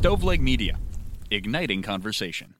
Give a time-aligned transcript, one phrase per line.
[0.00, 0.78] Stoveleg Media,
[1.28, 2.54] igniting conversation.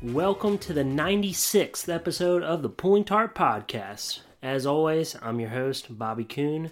[0.00, 4.20] Welcome to the 96th episode of the Pulling Tarp Podcast.
[4.42, 6.70] As always, I'm your host, Bobby Kuhn.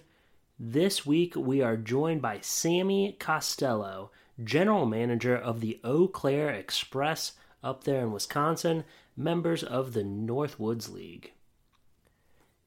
[0.59, 4.13] This week we are joined by Sammi Costello,
[4.43, 7.33] General Manager of the Eau Claire Express
[7.65, 8.85] up there in Wisconsin,
[9.17, 11.33] members of the Northwoods League.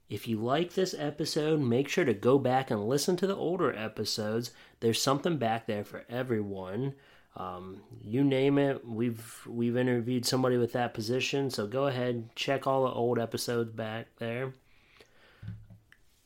[0.10, 3.74] If you like this episode, make sure to go back and listen to the older
[3.74, 4.52] episodes.
[4.82, 6.94] There's something back there for everyone.
[7.38, 11.50] Um, you name it, we've we've interviewed somebody with that position.
[11.50, 14.52] So go ahead, check all the old episodes back there.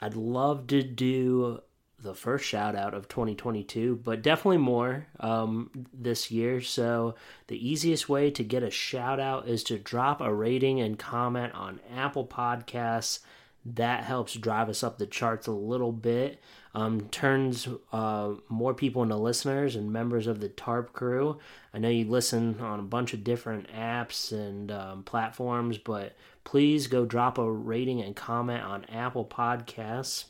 [0.02, 1.62] I'd love to do
[2.00, 6.62] the first shout out of 2022, but definitely more um, this year.
[6.62, 7.16] So,
[7.48, 11.54] the easiest way to get a shout out is to drop a rating and comment
[11.54, 13.20] on Apple Podcasts.
[13.64, 16.42] That helps drive us up the charts a little bit
[16.74, 21.38] um, turns uh, more people into listeners and members of the TARP crew.
[21.74, 26.88] I know you listen on a bunch of different apps and um, platforms, but please
[26.88, 30.26] go drop a rating and comment on Apple Podcasts.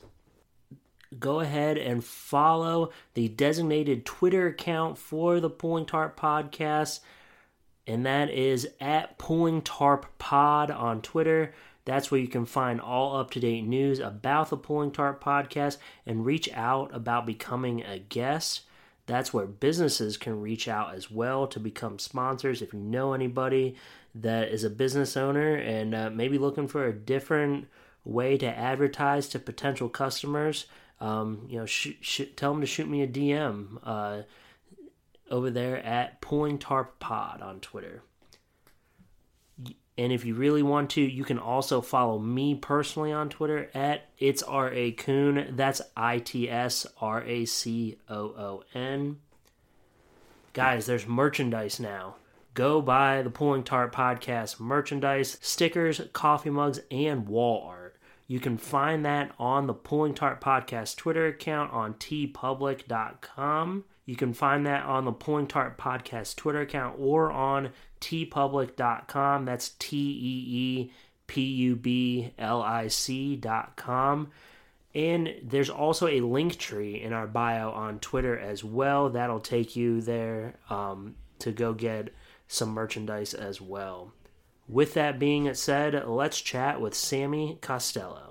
[1.20, 7.02] Go ahead and follow the designated Twitter account for the Pulling Tarp Podcast,
[7.86, 11.54] and that is at Pulling Tarp Pod on Twitter.
[11.84, 15.78] That's where you can find all up to date news about the Pulling Tarp podcast
[16.06, 18.62] and reach out about becoming a guest.
[19.08, 22.62] That's where businesses can reach out as well to become sponsors.
[22.62, 23.76] If you know anybody
[24.16, 27.68] that is a business owner and uh, maybe looking for a different
[28.04, 30.66] way to advertise to potential customers,
[31.00, 34.22] um, you know, sh- sh- tell them to shoot me a DM uh,
[35.30, 38.04] over there at Pulling Tarp Pod on Twitter.
[39.98, 44.10] And if you really want to, you can also follow me personally on Twitter at
[44.18, 45.54] it's R A Coon.
[45.56, 49.18] That's I T S R A C O O N.
[50.54, 52.16] Guys, there's merchandise now.
[52.54, 57.96] Go buy the Pulling Tarp Podcast merchandise, stickers, coffee mugs, and wall art.
[58.28, 63.86] You can find that on the Pulling Tarp Podcast Twitter account on teepublic.com.
[64.06, 69.46] You can find that on the Pulling Tarp Podcast Twitter account or on teepublic.com.
[69.46, 70.92] That's T E E
[71.28, 74.32] P U B L I C.com.
[74.94, 79.10] And there's also a link tree in our bio on Twitter as well.
[79.10, 82.14] That'll take you there um, to go get
[82.52, 84.14] some merchandise as well.
[84.68, 88.31] With that being said, let's chat with Sammi Costello.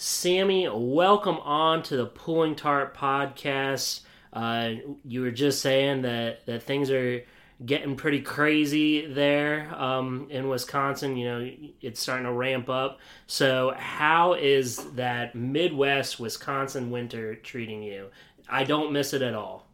[0.00, 4.02] Sammi, welcome on to the Pulling Tarp podcast.
[4.32, 7.24] Uh, you were just saying that, that things are
[7.66, 11.16] getting pretty crazy there um, in Wisconsin.
[11.16, 11.50] You know,
[11.80, 13.00] it's starting to ramp up.
[13.26, 18.06] So, how is that Midwest Wisconsin winter treating you?
[18.48, 19.66] I don't miss it at all.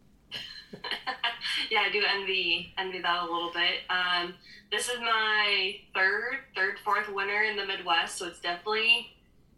[1.71, 3.83] yeah, I do envy envy that a little bit.
[3.91, 4.33] Um,
[4.73, 9.14] this is my third, third, fourth winter in the Midwest, so it's definitely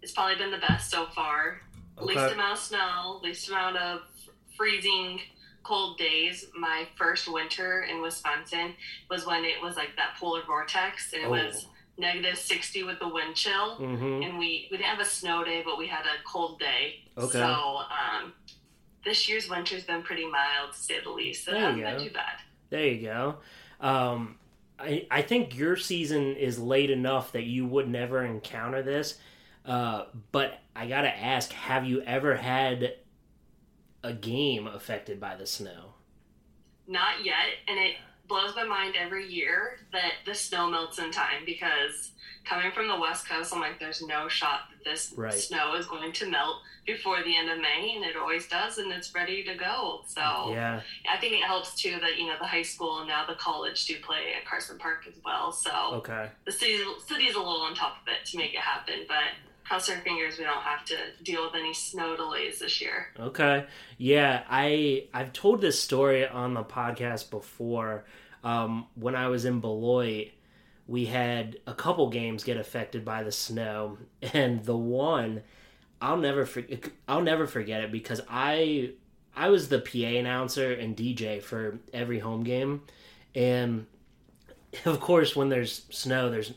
[0.06, 1.60] it's probably been the best so far.
[1.98, 2.14] Okay.
[2.14, 4.02] Least amount of snow, least amount of
[4.56, 5.18] freezing
[5.64, 6.46] cold days.
[6.56, 8.74] My first winter in Wisconsin
[9.10, 11.30] was when it was like that polar vortex, and it oh.
[11.30, 11.66] was
[11.98, 13.78] negative 60 with the wind chill.
[13.78, 14.22] Mm-hmm.
[14.22, 17.00] And we, we didn't have a snow day, but we had a cold day.
[17.18, 17.38] Okay.
[17.38, 18.32] So um,
[19.04, 21.46] this year's winter's been pretty mild, to say the least.
[21.46, 22.38] So there hasn't been too bad.
[22.70, 23.34] There you go.
[23.80, 24.36] Um,
[24.78, 29.18] I, I think your season is late enough that you would never encounter this.
[29.66, 32.94] Uh, but I gotta ask, have you ever had
[34.02, 35.94] a game affected by the snow?
[36.86, 37.34] Not yet,
[37.66, 37.96] and it
[38.28, 42.12] blows my mind every year that the snow melts in time because
[42.44, 45.34] coming from the west coast, I'm like, there's no shot that this right.
[45.34, 48.92] snow is going to melt before the end of May, and it always does, and
[48.92, 50.02] it's ready to go.
[50.06, 50.20] So
[50.52, 50.80] yeah,
[51.12, 53.86] I think it helps too that you know the high school and now the college
[53.86, 55.50] do play at Carson Park as well.
[55.50, 59.00] So okay, the city city's a little on top of it to make it happen,
[59.08, 59.34] but
[59.66, 63.08] cross our fingers we don't have to deal with any snow delays this year.
[63.18, 63.66] Okay.
[63.98, 68.04] Yeah, I I've told this story on the podcast before.
[68.44, 70.28] Um, when I was in Beloit,
[70.86, 75.42] we had a couple games get affected by the snow, and the one
[76.00, 76.90] I'll never forget.
[77.08, 78.92] I'll never forget it because I
[79.34, 82.82] I was the PA announcer and DJ for every home game,
[83.34, 83.86] and
[84.84, 86.52] of course when there's snow, there's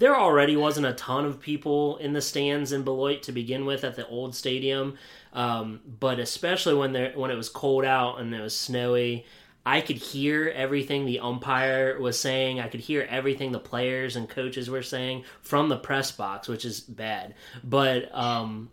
[0.00, 3.84] there already wasn't a ton of people in the stands in Beloit to begin with
[3.84, 4.96] at the old stadium,
[5.34, 9.26] um, but especially when there when it was cold out and it was snowy,
[9.66, 12.60] I could hear everything the umpire was saying.
[12.60, 16.64] I could hear everything the players and coaches were saying from the press box, which
[16.64, 17.34] is bad.
[17.62, 18.70] But um,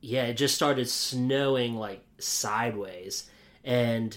[0.00, 3.28] yeah, it just started snowing like sideways,
[3.64, 4.16] and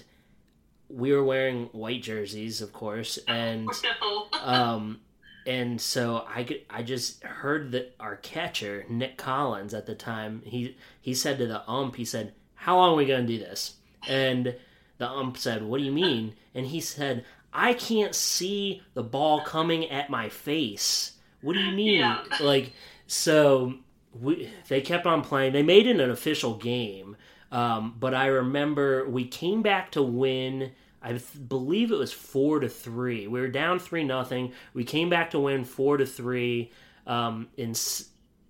[0.90, 3.68] we were wearing white jerseys, of course, and
[4.44, 5.00] um,
[5.46, 10.42] and so I could, I just heard that our catcher Nick Collins at the time
[10.46, 13.40] he he said to the ump he said how long are we going to do
[13.40, 13.76] this?
[14.08, 14.56] And
[14.98, 16.36] the ump said what do you mean?
[16.54, 21.14] And he said I can't see the ball coming at my face.
[21.42, 22.00] What do you mean?
[22.00, 22.24] Yeah.
[22.42, 22.74] like
[23.08, 23.76] so
[24.20, 25.54] we they kept on playing.
[25.54, 27.18] They made it an official game.
[27.52, 30.72] Um, but I remember we came back to win
[31.06, 33.28] I th- believe it was four to three.
[33.28, 34.54] We were down three nothing.
[34.74, 36.72] We came back to win four to three
[37.06, 37.76] um, in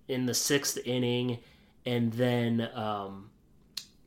[0.08, 1.38] in the sixth inning,
[1.84, 2.68] and then.
[2.74, 3.30] Um,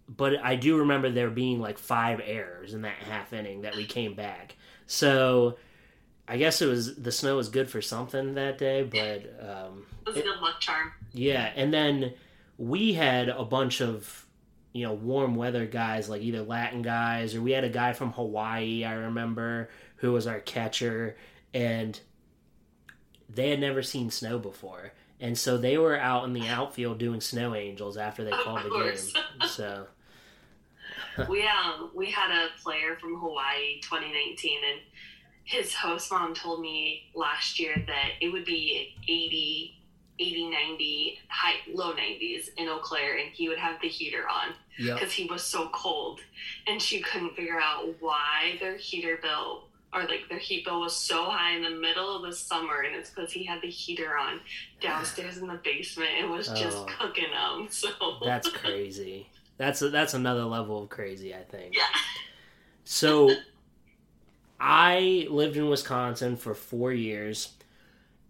[0.07, 3.85] but I do remember there being like five errors in that half inning that we
[3.85, 4.55] came back.
[4.87, 5.57] So
[6.27, 10.09] I guess it was the snow was good for something that day, but um, it
[10.09, 10.91] was a good luck charm.
[11.13, 12.13] yeah, and then
[12.57, 14.25] we had a bunch of
[14.73, 18.11] you know warm weather guys like either Latin guys or we had a guy from
[18.13, 21.17] Hawaii I remember who was our catcher
[21.53, 21.99] and
[23.29, 24.93] they had never seen snow before.
[25.19, 28.69] And so they were out in the outfield doing snow angels after they called the
[28.69, 29.47] game.
[29.47, 29.87] So
[31.29, 34.81] we um we had a player from Hawaii 2019 and
[35.43, 39.78] his host mom told me last year that it would be 80
[40.19, 44.53] 80 90 high low 90s in Eau Claire and he would have the heater on
[44.95, 46.19] because he was so cold
[46.67, 49.63] and she couldn't figure out why their heater bill
[49.93, 52.95] or like their heat bill was so high in the middle of the summer and
[52.95, 54.39] it's because he had the heater on
[54.81, 56.85] downstairs in the basement and was just Oh.
[56.99, 57.89] cooking them so.
[58.23, 59.29] That's crazy.
[59.57, 61.75] That's that's another level of crazy I think.
[61.75, 61.83] Yeah.
[62.83, 63.31] So
[64.59, 67.53] I lived in Wisconsin for four years,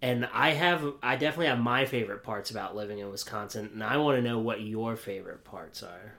[0.02, 3.98] and I have I definitely have my favorite parts about living in Wisconsin, and I
[3.98, 6.14] want to know what your favorite parts are.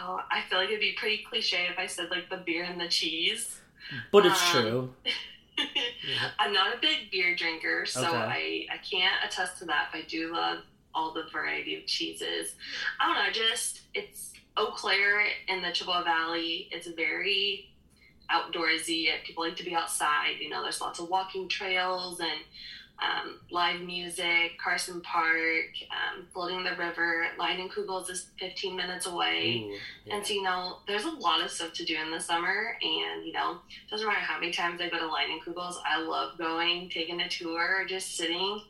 [0.00, 2.80] Oh, I feel like it'd be pretty cliche if I said like the beer and
[2.80, 3.60] the cheese.
[4.10, 4.94] But it's Um, true.
[6.38, 8.16] I'm not a big beer drinker, so Okay.
[8.16, 9.88] I, I can't attest to that.
[9.92, 10.58] But I do love
[10.94, 12.54] all the variety of cheeses.
[13.00, 16.68] I don't know, just it's Eau Claire in the Chippewa Valley.
[16.70, 17.71] It's very
[18.32, 19.08] outdoorsy.
[19.24, 20.36] People like to be outside.
[20.40, 22.40] You know, there's lots of walking trails and
[23.02, 24.58] um, live music.
[24.62, 27.26] Carson Park, um, floating the river.
[27.38, 29.64] Leinenkugels is 15 minutes away.
[29.66, 29.76] Ooh,
[30.06, 30.16] yeah.
[30.16, 32.76] And so, you know, there's a lot of stuff to do in the summer.
[32.80, 33.58] And, you know,
[33.90, 37.80] doesn't matter how many times I go to Leinenkugels, I love going, taking a tour,
[37.80, 38.62] or just sitting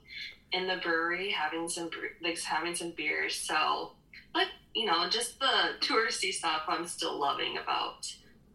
[0.53, 1.91] in the brewery, having some,
[2.23, 3.35] like, having some beers.
[3.35, 3.93] So,
[4.32, 8.14] but, you know, just the touristy stuff I'm still loving about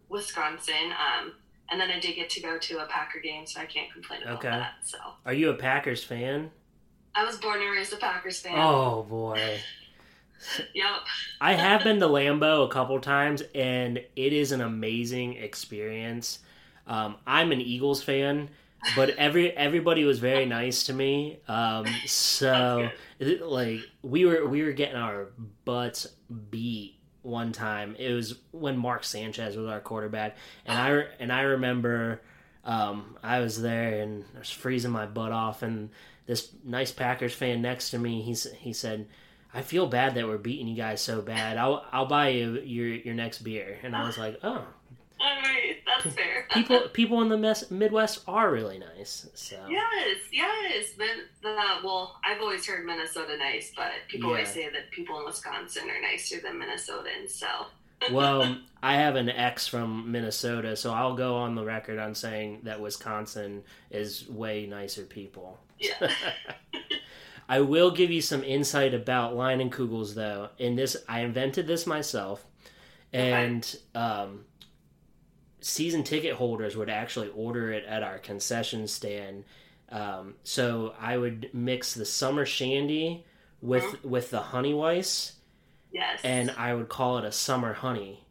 [0.09, 0.91] Wisconsin.
[0.91, 1.33] Um,
[1.69, 4.23] and then I did get to go to a Packer game, so I can't complain
[4.23, 4.49] about Okay.
[4.49, 4.73] that.
[4.83, 6.51] So, Are you a Packers fan?
[7.15, 8.53] I was born and raised a Packers fan.
[8.57, 9.59] Oh boy.
[10.75, 10.85] Yep.
[11.41, 16.39] I have been to Lambeau a couple times, and it is an amazing experience.
[16.85, 18.49] Um, I'm an Eagles fan,
[18.95, 21.39] but every everybody was very nice to me.
[21.47, 25.29] Um, so, like, we were we were getting our
[25.65, 26.05] butts
[26.51, 26.96] beat
[27.27, 27.95] one time.
[27.99, 32.21] It was when Mark Sanchez was our quarterback, and I and I remember
[32.63, 35.89] um, I was there and I was freezing my butt off, and
[36.25, 39.07] this nice Packers fan next to me, he's he said.
[39.53, 41.57] I feel bad that we're beating you guys so bad.
[41.57, 43.79] I'll I'll buy you your your next beer.
[43.81, 44.65] And I was like, oh,
[45.19, 45.77] All right.
[45.85, 46.47] That's fair.
[46.51, 49.27] people people in the mes- Midwest are really nice.
[49.33, 50.91] So Yes, yes.
[50.97, 55.25] Min- the, well, I've always heard Minnesota nice, but people always say that people in
[55.25, 57.31] Wisconsin are nicer than Minnesotans.
[57.31, 57.47] So
[58.11, 62.59] well, I have an ex from Minnesota, so I'll go on the record on saying
[62.63, 65.59] that Wisconsin is way nicer people.
[65.79, 66.11] yeah,
[67.49, 70.49] I will give you some insight about Leinenkugels, though.
[70.59, 72.45] In this, I invented this myself,
[73.13, 74.45] and um,
[75.67, 79.43] season ticket holders would actually order it at our concession stand.
[79.89, 83.25] Um, so I would mix the summer shandy
[83.61, 85.33] with with the honey weiss,
[85.91, 86.19] yes.
[86.23, 88.23] and I would call it a summer honey.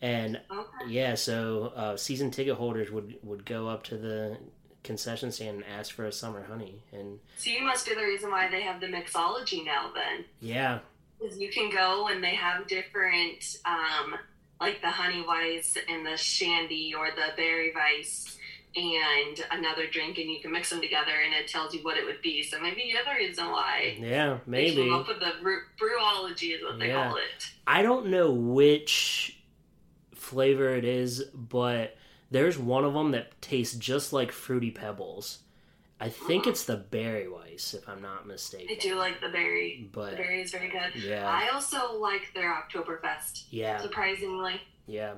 [0.00, 0.90] And okay.
[0.90, 4.38] yeah, so uh, season ticket holders would would go up to the
[4.82, 6.82] concession stand and ask for a summer honey.
[6.92, 10.24] And So you must be the reason why they have the mixology now then.
[10.40, 10.80] yeah,
[11.20, 14.16] Because you can go and they have different, um,
[14.62, 18.38] like the honey weiss and the shandy or the berry weiss
[18.74, 22.04] and another drink, and you can mix them together, and it tells you what it
[22.06, 22.42] would be.
[22.42, 24.88] So maybe the reason why yeah, maybe.
[24.90, 27.08] up with the brew- brewology is what they Yeah.
[27.08, 27.50] call it.
[27.66, 29.38] I don't know which
[30.14, 31.96] flavor it is, but
[32.30, 35.40] there's one of them that tastes just like fruity pebbles.
[36.04, 38.68] I think it's the berry weiss, if I'm not mistaken.
[38.70, 39.88] I do like the berry.
[39.92, 40.94] But The berry is very good.
[41.02, 43.44] yeah, I also like their Oktoberfest.
[43.50, 45.14] yeah, Surprisingly, yeah.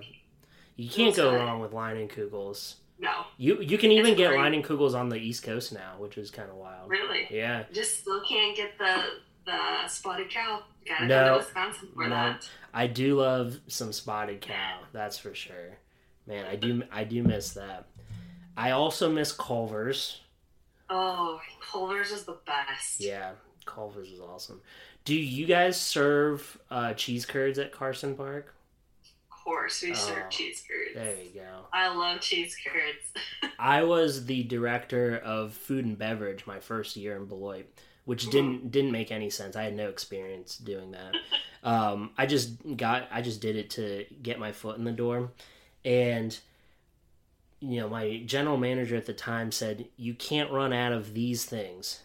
[0.77, 1.39] You can't go good.
[1.39, 2.75] wrong with Leinenkugels.
[2.99, 4.41] no, You you can even It's get great.
[4.41, 6.91] Leinenkugels on the East Coast now, which is kind of wild.
[6.91, 7.29] really.
[7.31, 9.05] Yeah, Just still can't get the
[9.47, 10.63] the spotted cow.
[10.87, 11.25] Gotta No.
[11.25, 12.11] go to Wisconsin for No.
[12.11, 12.49] that.
[12.73, 14.81] I do love some spotted cow.
[14.93, 15.79] That's for sure.
[16.27, 17.87] Man, I do I do miss that.
[18.57, 20.21] I also miss Culver's.
[20.91, 23.01] Oh, Culver's is the best.
[23.01, 23.33] Yeah,
[23.67, 24.61] Culver's is awesome.
[25.05, 28.55] Do you guys serve uh, cheese curds at Carson Park?
[29.31, 30.95] Of course, we Oh, serve cheese curds.
[30.95, 31.67] There you go.
[31.73, 33.53] I love cheese curds.
[33.59, 37.67] I was the director of food and beverage my first year in Beloit,
[38.07, 39.57] which didn't didn't make any sense.
[39.57, 41.15] I had no experience doing that.
[41.65, 45.31] Um, I just got I just did it to get my foot in the door,
[45.83, 46.39] and
[47.71, 51.45] you know my general manager at the time said you can't run out of these
[51.45, 52.01] things: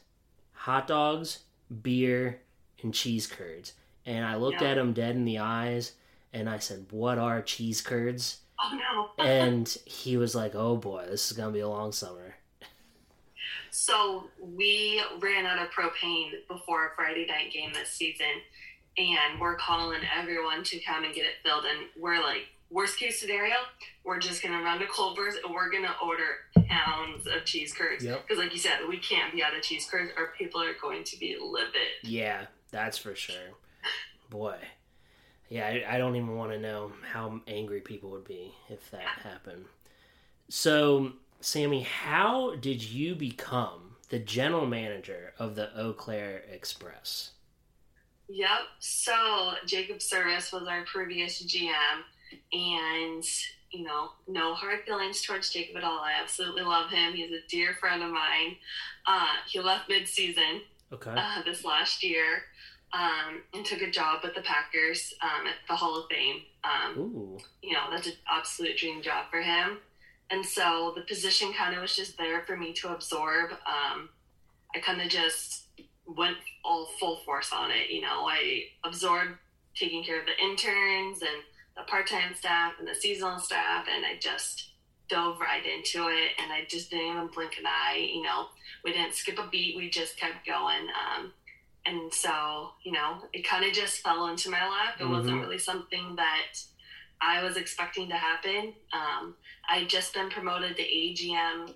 [0.54, 1.40] hot dogs,
[1.82, 2.42] beer,
[2.82, 3.74] and cheese curds.
[4.06, 4.70] And I looked Yeah.
[4.72, 5.94] at him dead in the eyes,
[6.34, 8.78] and I said, "What are cheese curds?" oh
[9.18, 9.24] no.
[9.24, 12.36] and he was like, "Oh boy, this is gonna be a long summer."
[13.72, 18.42] So we ran out of propane before a Friday night game this season,
[18.98, 21.66] and we're calling everyone to come and get it filled.
[21.66, 23.56] And we're like, worst case scenario,
[24.04, 28.04] we're just gonna run to Culver's and we're gonna order pounds of cheese curds.
[28.04, 28.28] Yep.
[28.28, 31.04] Because, like you said, we can't be out of cheese curds, or people are going
[31.06, 31.74] to be livid.
[32.04, 33.36] Yeah, that's for sure.
[34.30, 34.58] Boy,
[35.50, 39.02] yeah, I, I don't even want to know how angry people would be if that
[39.02, 39.66] happened.
[40.48, 47.32] So, Sammi, how did you become the general manager of the Eau Claire Express?
[48.28, 48.60] Yep.
[48.80, 52.04] So Jacob Service was our previous GM,
[52.54, 53.24] and
[53.72, 56.00] you know, no hard feelings towards Jacob at all.
[56.00, 57.14] I absolutely love him.
[57.14, 58.56] He's a dear friend of mine.
[59.06, 61.12] Uh, he left mid-season Okay.
[61.16, 62.42] uh, this last year
[62.94, 66.42] um, and took a job with the Packers um, at the Hall of Fame.
[66.64, 67.38] Um, Ooh.
[67.62, 69.78] you know, that's an absolute dream job for him.
[70.32, 73.52] And so the position kind of was just there for me to absorb.
[73.52, 74.10] Um,
[74.76, 75.66] I kind of just
[76.08, 77.92] went all full force on it.
[77.92, 79.34] You know, I absorbed
[79.76, 81.44] taking care of the interns and
[81.80, 84.72] the part time staff and the seasonal staff, and I just
[85.08, 86.32] dove right into it.
[86.42, 88.10] And I just didn't even blink an eye.
[88.14, 88.48] You know,
[88.84, 90.88] we didn't skip a beat, we just kept going.
[90.90, 91.34] Um,
[91.86, 94.98] and so, you know, it kind of just fell into my lap.
[95.00, 95.42] It wasn't Mhm.
[95.42, 96.62] really something that
[97.22, 98.76] I was expecting to happen.
[98.94, 99.36] Um,
[99.68, 101.74] I had just been promoted to AGM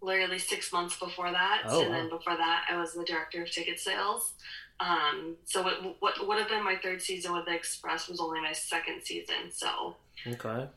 [0.00, 1.62] literally six months before that.
[1.64, 1.96] Oh, and wow.
[1.96, 4.34] then before that, I was the director of ticket sales.
[4.80, 8.40] Um, so it, what would have been my third season with the Express was only
[8.40, 9.50] my second season.
[9.52, 10.68] So Okay.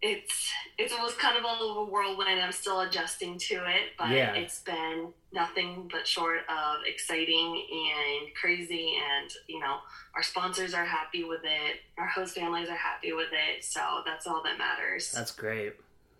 [0.00, 2.40] it's it's was kind of a whirlwind.
[2.40, 4.32] I'm still adjusting to it, but Yeah.
[4.34, 8.96] it's been nothing but short of exciting and crazy.
[8.96, 9.78] And you know,
[10.14, 11.80] our sponsors are happy with it.
[11.98, 13.64] Our host families are happy with it.
[13.64, 15.10] So that's all that matters.
[15.12, 15.74] That's great.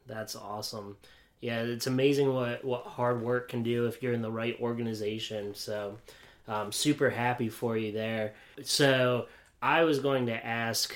[0.07, 0.97] That's awesome.
[1.41, 5.55] Yeah, it's amazing what what hard work can do if you're in the right organization.
[5.55, 5.99] So,
[6.49, 8.35] I'm super happy for you there.
[8.62, 9.26] So,
[9.61, 10.95] I was going to ask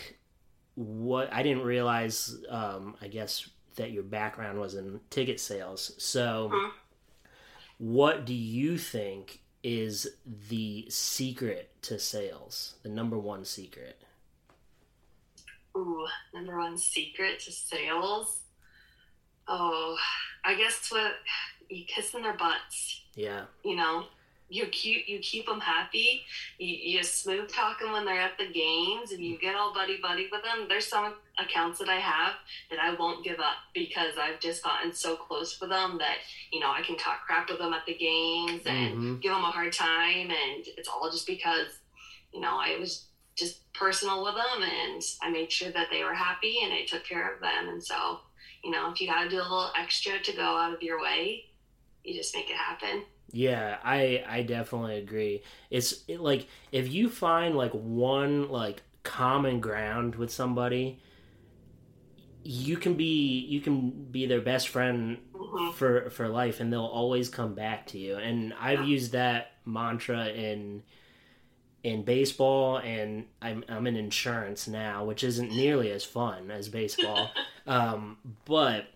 [0.75, 2.35] what I didn't realize.
[2.49, 5.92] Um, I guess that your background was in ticket sales.
[5.99, 6.73] So, Mhm.
[7.78, 10.16] what do you think is
[10.49, 12.75] the secret to sales?
[12.82, 14.00] The number one secret?
[15.76, 18.40] Ooh, number one secret to sales.
[19.49, 19.97] Oh,
[20.44, 21.14] I guess what
[21.68, 23.00] you kiss in their butts.
[23.14, 23.47] Yeah.
[23.64, 24.06] you know
[24.52, 26.23] you keep you keep them happy.
[26.59, 29.99] You, you smooth talk them when they're at the games and you get all buddy
[30.02, 32.35] buddy with them there's some accounts that i have
[32.71, 36.16] that i won't give up because i've just gotten so close with them that
[36.52, 39.23] you know i can talk crap with them at the games and Mhm.
[39.23, 40.30] give them a hard time.
[40.30, 41.68] And it's all just because
[42.35, 46.14] you know i was just personal with them and i made sure that they were
[46.28, 47.68] happy and i took care of them.
[47.71, 48.21] And so
[48.62, 51.00] you know if you got to do a little extra to go out of your
[51.00, 51.44] way
[52.04, 55.42] you just make it happen Yeah, I I definitely agree.
[55.70, 61.00] It's it, like if you find like one like common ground with somebody,
[62.44, 65.72] you can be you can be their best friend Mhm.
[65.74, 68.86] for for life and they'll always come back to you and i've Yeah.
[68.86, 70.82] used that mantra in
[71.84, 77.36] in baseball and i'm i'm in insurance now which isn't nearly as fun as baseball
[77.66, 78.86] um but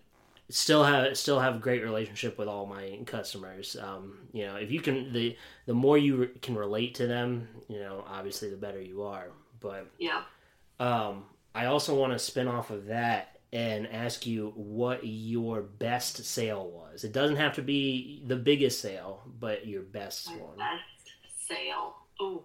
[0.49, 4.71] still have still have a great relationship with all my customers um you know if
[4.71, 5.35] you can the
[5.65, 9.27] the more you re- can relate to them you know obviously the better you are
[9.59, 10.21] but Yeah.
[10.79, 11.25] um,
[11.55, 16.69] I also want to spin off of that and ask you what your best sale
[16.69, 17.03] was.
[17.03, 20.57] It doesn't have to be the biggest sale, but your best My one.
[20.57, 21.95] best sale.
[22.21, 22.43] Ooh.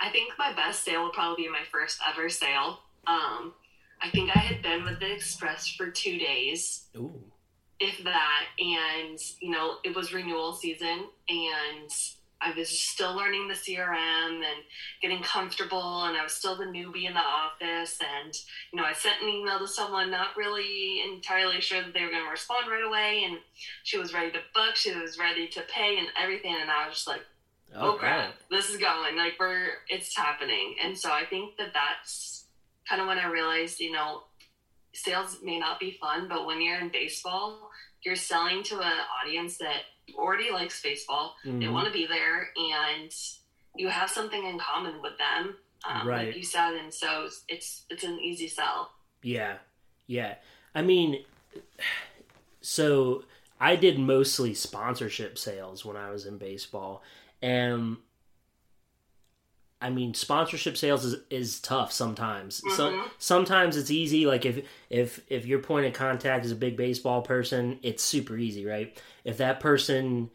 [0.00, 2.78] I think my best sale will probably be my first ever sale.
[3.06, 3.52] Um,
[4.04, 7.22] I think I had been with the Express for two days, Ooh.
[7.80, 11.90] if that, and you know it was renewal season, and
[12.42, 14.62] I was still learning the CRM and
[15.00, 18.34] getting comfortable, and I was still the newbie in the office, and
[18.72, 22.10] you know I sent an email to someone, not really entirely sure that they were
[22.10, 23.38] going to respond right away, and
[23.84, 26.96] she was ready to book, she was ready to pay, and everything, and I was
[26.96, 27.22] just like
[27.74, 30.76] oh, oh crap, this is going like we're it's happening.
[30.84, 32.33] And so I think that that's
[32.88, 34.24] kind of when I realized, you know,
[34.94, 37.70] sales may not be fun, but when you're in baseball,
[38.04, 39.82] you're selling to an audience that
[40.14, 41.36] already likes baseball.
[41.44, 41.72] They Mhm.
[41.72, 43.12] want to be there, and
[43.76, 46.28] you have something in common with them, um, Right.
[46.28, 46.74] like you said.
[46.74, 48.92] And so it's it's an easy sell.
[49.22, 49.58] Yeah,
[50.06, 50.36] yeah.
[50.74, 51.24] I mean,
[52.60, 53.24] so
[53.60, 57.02] I did mostly sponsorship sales when I was in baseball,
[57.40, 57.96] and
[59.80, 62.62] I mean, sponsorship sales is, is tough sometimes.
[62.74, 63.02] So Mhm.
[63.18, 64.24] sometimes it's easy.
[64.24, 68.36] Like if if if your point of contact is a big baseball person, it's super
[68.38, 68.96] easy, right?
[69.24, 70.30] If that person,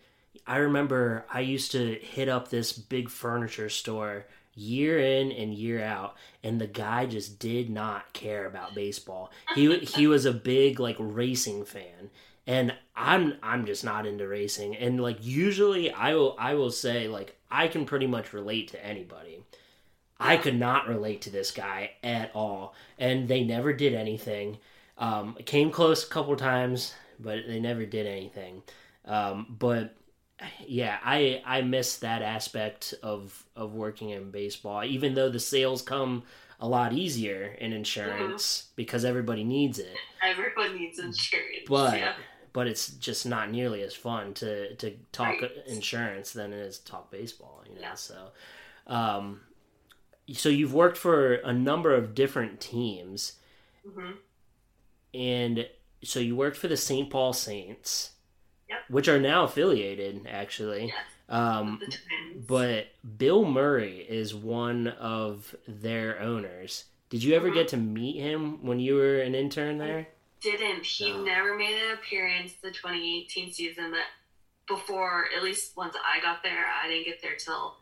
[0.46, 5.82] I remember I used to hit up this big furniture store year in and year
[5.82, 9.32] out and the guy just did not care about baseball.
[9.56, 12.10] He he was a big like racing fan
[12.46, 17.08] and I'm I'm just not into racing and like usually I will I will say
[17.08, 19.44] like I can pretty much relate to anybody.
[20.20, 24.58] I could not relate to this guy at all and they never did anything.
[24.98, 28.64] Um came close a couple times but they never did anything.
[29.06, 29.96] Um but
[30.66, 34.84] yeah, I I miss that aspect of of working in baseball.
[34.84, 36.24] Even though the sales come
[36.62, 41.64] a lot easier in insurance because everybody needs it, Everyone needs insurance.
[41.70, 42.14] but yeah.
[42.54, 45.52] But it's just not nearly as fun to to talk Right.
[45.68, 47.64] insurance than it is to talk baseball.
[47.68, 47.94] You know, Yeah.
[47.96, 48.32] so
[48.88, 49.42] um,
[50.34, 53.34] so you've worked for a number of different teams,
[53.84, 54.12] hmm
[55.14, 55.68] and
[56.04, 57.10] so you worked for the St.
[57.10, 58.12] Paul Saints,
[58.70, 58.80] Yep.
[58.90, 60.88] which are now affiliated actually.
[60.88, 60.96] Yes.
[61.30, 61.82] Um,
[62.48, 66.86] but Bill Murray is one of their owners.
[67.10, 67.54] Did you ever Mhm.
[67.56, 70.08] get to meet him when you were an intern there?
[70.42, 70.86] Didn't.
[70.86, 71.24] He No.
[71.24, 73.92] never made an appearance the 2018 season.
[73.92, 74.08] That
[74.68, 77.78] before, at least once I got there, I didn't get there till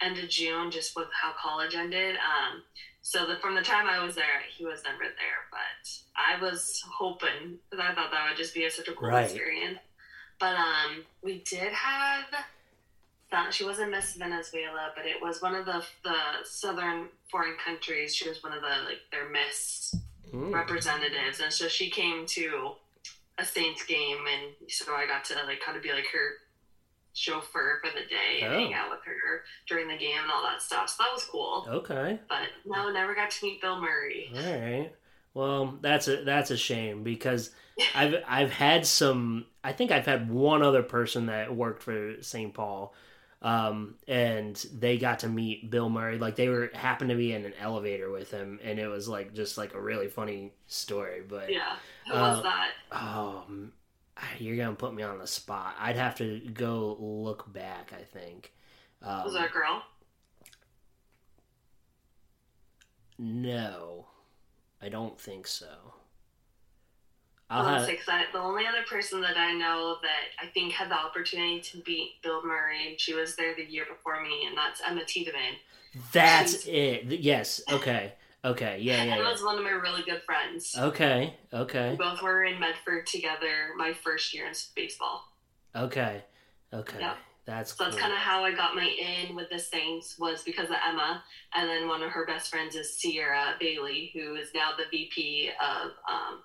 [0.00, 2.16] end of June, just with how college ended.
[2.16, 2.62] Um,
[3.02, 5.46] so the, from the time I was there, he was never there.
[5.50, 9.08] But I was hoping because I thought that would just be a, such a cool
[9.08, 9.24] Right.
[9.24, 9.78] experience.
[10.40, 12.24] But um, we did have.
[13.30, 18.14] That she wasn't Miss Venezuela, but it was one of the the southern foreign countries.
[18.14, 19.94] She was one of the like their Miss
[20.30, 20.52] Hmm.
[20.52, 22.72] representatives, and so she came to
[23.38, 26.30] a Saints game, and so I got to like kind of be like her
[27.14, 28.58] chauffeur for the day and Oh.
[28.58, 30.88] hang out with her during the game and all that stuff.
[30.88, 31.66] So that was cool.
[31.68, 32.18] Okay.
[32.28, 34.30] But no, never got to meet Bill Murray.
[34.34, 34.92] All right.
[35.34, 37.50] Well, that's a that's a shame because
[37.94, 39.46] I've I've had some.
[39.64, 42.52] I think I've had one other person that worked for St.
[42.52, 42.94] Paul,
[43.42, 46.18] um, and they got to meet Bill Murray.
[46.18, 49.34] Like they were happened to be in an elevator with him, and it was like
[49.34, 51.22] just like a really funny story.
[51.28, 51.76] But Yeah,
[52.06, 52.70] who Uh, was that?
[52.92, 53.44] oh,
[54.38, 55.74] you're gonna put me on the spot.
[55.78, 57.92] I'd have to go look back.
[57.98, 58.52] I think.
[59.02, 59.82] Um, Was that a girl?
[63.18, 64.08] No,
[64.82, 65.94] I don't think so.
[67.52, 70.90] I'll have, say, I, the only other person that I know that I think had
[70.90, 74.56] the opportunity to meet Bill Murray, and she was there the year before me, and
[74.56, 75.56] that's Emma Tiedemann.
[76.12, 77.04] that's it.
[77.04, 77.60] Yes.
[77.70, 78.14] Okay.
[78.44, 78.78] Okay.
[78.80, 78.92] Yeah.
[79.04, 79.12] Yeah.
[79.12, 79.30] Emma yeah.
[79.30, 80.74] was one of my really good friends.
[80.76, 81.36] Okay.
[81.52, 81.90] Okay.
[81.90, 85.22] We both were in Medford together my first year in baseball.
[85.76, 86.24] Okay.
[86.72, 86.98] Okay.
[86.98, 87.14] Yeah.
[87.44, 90.70] That's So that's kind of how I got my in with the Saints was because
[90.70, 94.70] of Emma, and then one of her best friends is Sierra Bailey, who is now
[94.76, 96.42] the VP of um,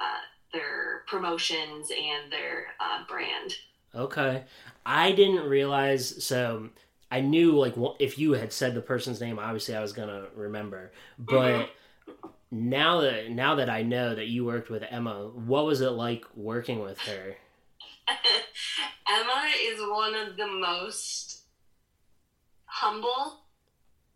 [0.00, 0.20] uh,
[0.52, 3.54] their promotions and their uh, brand.
[3.94, 4.44] Okay.
[4.84, 6.24] I didn't realize.
[6.24, 6.70] So
[7.10, 10.92] I knew like if you had said the person's name, obviously I was gonna remember.
[11.18, 11.70] But
[12.50, 16.24] now that now that I know that you worked with Emma, what was it like
[16.34, 17.36] working with her?
[19.08, 21.42] Emma is one of the most
[22.66, 23.40] humble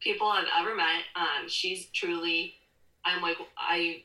[0.00, 1.02] people I've ever met.
[1.16, 2.54] Um, she's truly,
[3.04, 4.02] I'm like, I,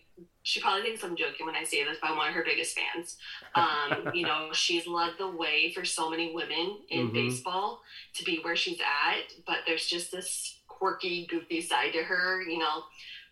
[0.47, 2.77] she probably thinks I'm joking when I say this, but I'm one of her biggest
[2.77, 3.17] fans.
[3.55, 7.13] Um, you know, she's led the way for so many women in Mhm.
[7.13, 7.81] baseball
[8.15, 12.57] to be where she's at, but there's just this quirky, goofy side to her, you
[12.59, 12.83] know.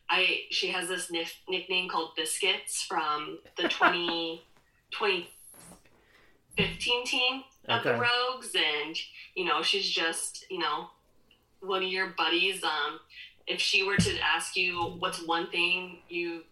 [0.10, 4.44] I she has this nick, nickname called Biscuits from the 20,
[4.92, 8.98] 2015 team of the Rogues, and
[9.36, 10.90] you know she's just you know
[11.62, 12.64] one of your buddies.
[12.64, 13.00] Um,
[13.48, 16.44] if she were to ask you what's one thing you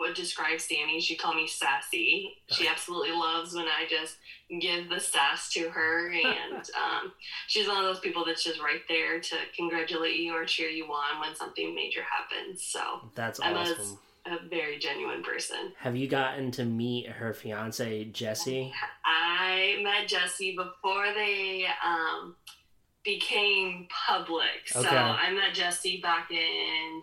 [0.00, 2.34] would describe Sammi, she'd call me sassy.
[2.50, 4.16] She absolutely loves when I just
[4.60, 7.12] give the sass to her, and um,
[7.48, 10.84] she's one of those people that's just right there to congratulate you or cheer you
[10.84, 12.62] on when something major happens.
[12.62, 13.98] So That's Emma's awesome.
[14.26, 15.72] a very genuine person.
[15.78, 18.72] Have you gotten to meet her fiance Jesse?
[19.04, 22.36] I met Jesse before they um,
[23.04, 24.66] became public.
[24.66, 24.96] So Okay.
[24.96, 27.02] I met Jesse back in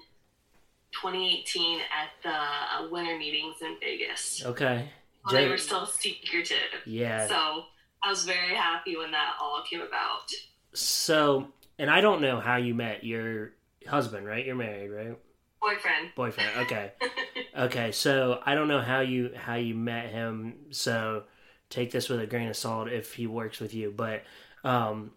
[1.01, 4.43] 2018 at the uh, winter meetings in Vegas.
[4.45, 4.89] Okay.
[5.31, 6.57] They were still secretive.
[6.85, 7.27] yeah.
[7.27, 7.63] So
[8.03, 10.31] I was very happy when that all came about.
[10.73, 11.47] So,
[11.79, 13.53] and I don't know how you met your
[13.87, 14.45] husband, right?
[14.45, 15.17] You're married, right?
[15.61, 16.11] Boyfriend.
[16.15, 16.49] Boyfriend.
[16.59, 16.91] Okay.
[17.57, 17.91] okay.
[17.91, 20.53] So I don't know how you how you met him.
[20.69, 21.23] So
[21.71, 23.91] take this with a grain of salt if he works with you.
[23.95, 24.23] But
[24.63, 25.11] um,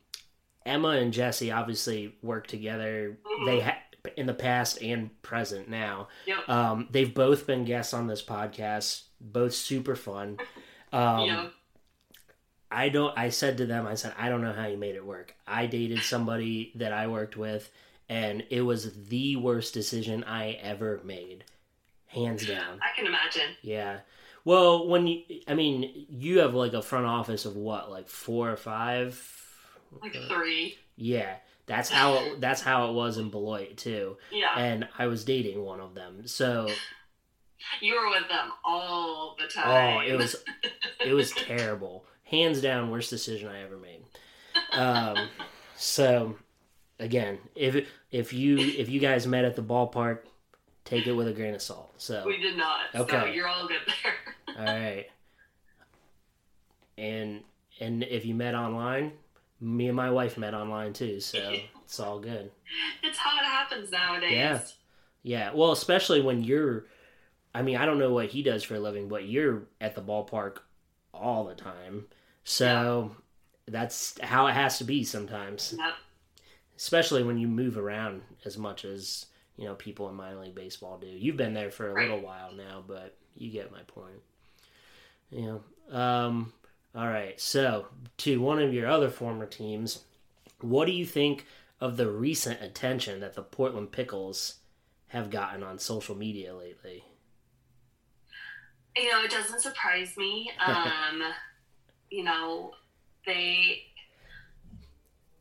[0.64, 3.18] Emma and Jesse obviously work together.
[3.26, 3.46] Mhm.
[3.46, 3.82] They ha-
[4.16, 6.08] in the past and present now.
[6.26, 6.48] Yep.
[6.48, 9.02] Um, they've both been guests on this podcast.
[9.20, 10.38] Both super fun.
[10.90, 11.46] Um, yeah.
[12.70, 13.12] I don't.
[13.18, 15.34] I said to them, I said, I don't know how you made it work.
[15.46, 17.70] I dated somebody that I worked with,
[18.08, 21.44] and it was the worst decision I ever made,
[22.06, 22.80] hands down.
[22.82, 23.54] I can imagine.
[23.62, 24.00] Yeah.
[24.44, 28.50] Well, when you, I mean, you have like a front office of what, like four
[28.50, 29.22] or five?
[30.02, 30.76] Like three.
[30.96, 31.36] Yeah,
[31.68, 34.16] that's how it, that's how it was in Beloit too.
[34.32, 34.58] Yeah.
[34.58, 36.68] And I was dating one of them, so
[37.80, 39.98] You were with them all the time.
[39.98, 40.36] oh, it was
[41.04, 42.04] it was terrible.
[42.24, 44.02] Hands down, worst decision I ever made.
[44.72, 45.28] Um,
[45.76, 46.36] so
[46.98, 50.20] again, if if you if you guys met at the ballpark,
[50.84, 51.92] take it with a grain of salt.
[51.98, 52.80] So We did not.
[52.92, 53.34] So Okay.
[53.34, 54.56] you're all good there.
[54.58, 55.06] all right,
[56.96, 57.42] and
[57.80, 59.12] and if you met online,
[59.60, 61.20] me and my wife met online too.
[61.20, 62.50] So it's all good.
[63.02, 64.32] It's how it happens nowadays.
[64.32, 64.60] Yeah.
[65.24, 66.86] Yeah, well, especially when you're.
[67.54, 70.00] I mean, I don't know what he does for a living, but you're at the
[70.02, 70.58] ballpark
[71.12, 72.06] all the time.
[72.44, 73.10] So
[73.66, 75.94] that's how it has to be sometimes, Yep.
[76.76, 80.98] especially when you move around as much as, you know, people in minor league baseball
[80.98, 81.08] do.
[81.08, 82.02] You've been there for a Right.
[82.08, 84.22] little while now, but you get my point.
[85.30, 85.58] Yeah.
[85.90, 86.52] Um,
[86.94, 87.40] all right.
[87.40, 87.86] So,
[88.18, 90.04] to one of your other former teams,
[90.60, 91.46] what do you think
[91.80, 94.56] of the recent attention that the Portland Pickles
[95.08, 97.04] have gotten on social media lately?
[98.96, 100.50] You know, it doesn't surprise me.
[100.66, 101.22] Um,
[102.10, 102.72] you know,
[103.26, 103.82] they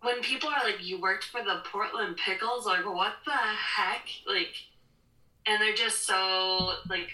[0.01, 4.07] when people are like, "You worked for the Portland Pickles," like, what the heck?
[4.27, 4.53] Like,
[5.45, 7.10] and they're just so like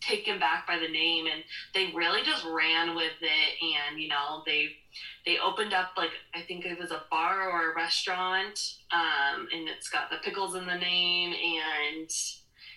[0.00, 1.42] taken back by the name, and
[1.74, 3.62] they really just ran with it.
[3.90, 4.70] And you know, they
[5.24, 8.58] they opened up like I think it was a bar or a restaurant,
[8.92, 12.10] um, and it's got the pickles in the name, and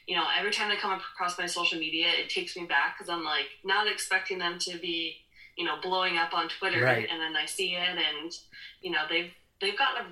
[0.08, 3.10] you know, every time they come across my social media, it takes me back because
[3.10, 5.18] I'm like not expecting them to be,
[5.56, 7.08] you know, blowing up on Twitter, Right.
[7.10, 8.36] and then I see it, and
[8.82, 10.06] you know, they've they've got a.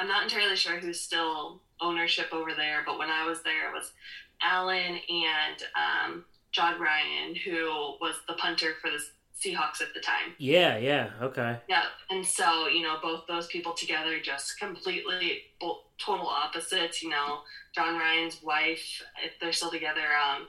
[0.00, 3.72] I'm not entirely sure who's still ownership over there, but when I was there, it
[3.74, 3.90] was
[4.40, 7.66] Alan and um, Jon Ryan, who
[8.00, 8.98] was the punter for the
[9.38, 10.34] Seahawks at the time.
[10.38, 11.58] Yeah, yeah, okay.
[11.68, 15.42] Yeah, and so you know, both those people together just completely
[15.98, 17.02] total opposites.
[17.02, 17.40] You know,
[17.74, 20.48] Jon Ryan's wife, if they're still together, um,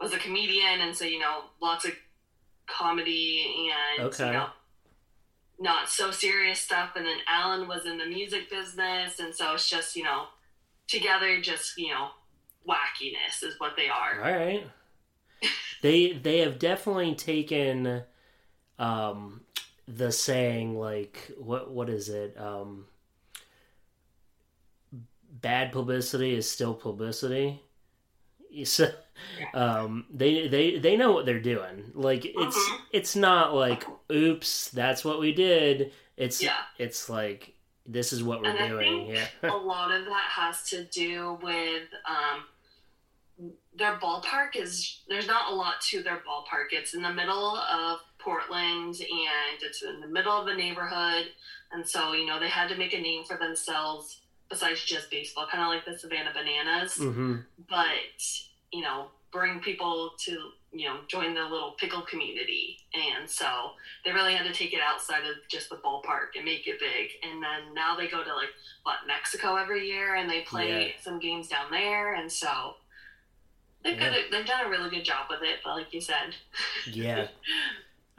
[0.00, 1.92] was a comedian, and so you know, lots of
[2.66, 4.26] comedy and Okay.
[4.26, 4.48] you know,
[5.60, 6.90] not so serious stuff.
[6.96, 10.28] And then Alan was in the music business, and so it's just you know,
[10.88, 12.08] together, just you know,
[12.66, 14.14] wackiness is what they are.
[14.24, 14.64] All right.
[15.82, 18.02] They they have definitely taken
[18.78, 19.42] um
[19.86, 22.36] the saying like what what is it?
[22.40, 22.86] Um
[25.30, 27.60] bad publicity is still publicity.
[28.64, 28.90] So
[29.54, 31.90] um they they they know what they're doing.
[31.94, 32.78] Like it's Mhm.
[32.92, 35.92] it's not like oops, that's what we did.
[36.16, 36.56] It's Yeah.
[36.78, 37.54] it's like
[37.86, 39.06] this is what we're And doing.
[39.06, 39.26] Yeah.
[39.42, 42.44] a lot of that has to do with um,
[43.76, 46.66] their ballpark is there's not a lot to their ballpark.
[46.72, 51.26] It's in the middle of Portland and it's in the middle of a neighborhood,
[51.72, 55.46] and so you know they had to make a name for themselves besides just baseball,
[55.50, 56.96] kind of like the Savannah Bananas.
[56.98, 57.36] Mm-hmm.
[57.68, 58.22] But
[58.72, 63.72] you know, bring people to you know join the little pickle community, and so
[64.04, 67.08] they really had to take it outside of just the ballpark and make it big.
[67.22, 68.50] And then now they go to like
[68.82, 70.92] what Mexico every year, and they play Yeah.
[71.02, 72.74] some games down there, and so.
[73.84, 76.34] They've, got a, they've done a really good job with it, but like you said,
[76.90, 77.28] Yeah.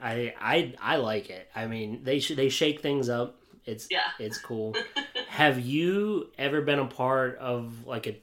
[0.00, 1.48] I I I like it.
[1.54, 3.40] I mean, they sh- they shake things up.
[3.64, 4.00] It's Yeah.
[4.18, 4.74] it's cool.
[5.28, 8.16] Have you ever been a part of like a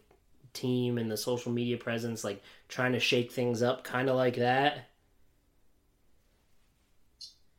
[0.54, 4.36] team in the social media presence, like trying to shake things up, kind of like
[4.36, 4.90] that?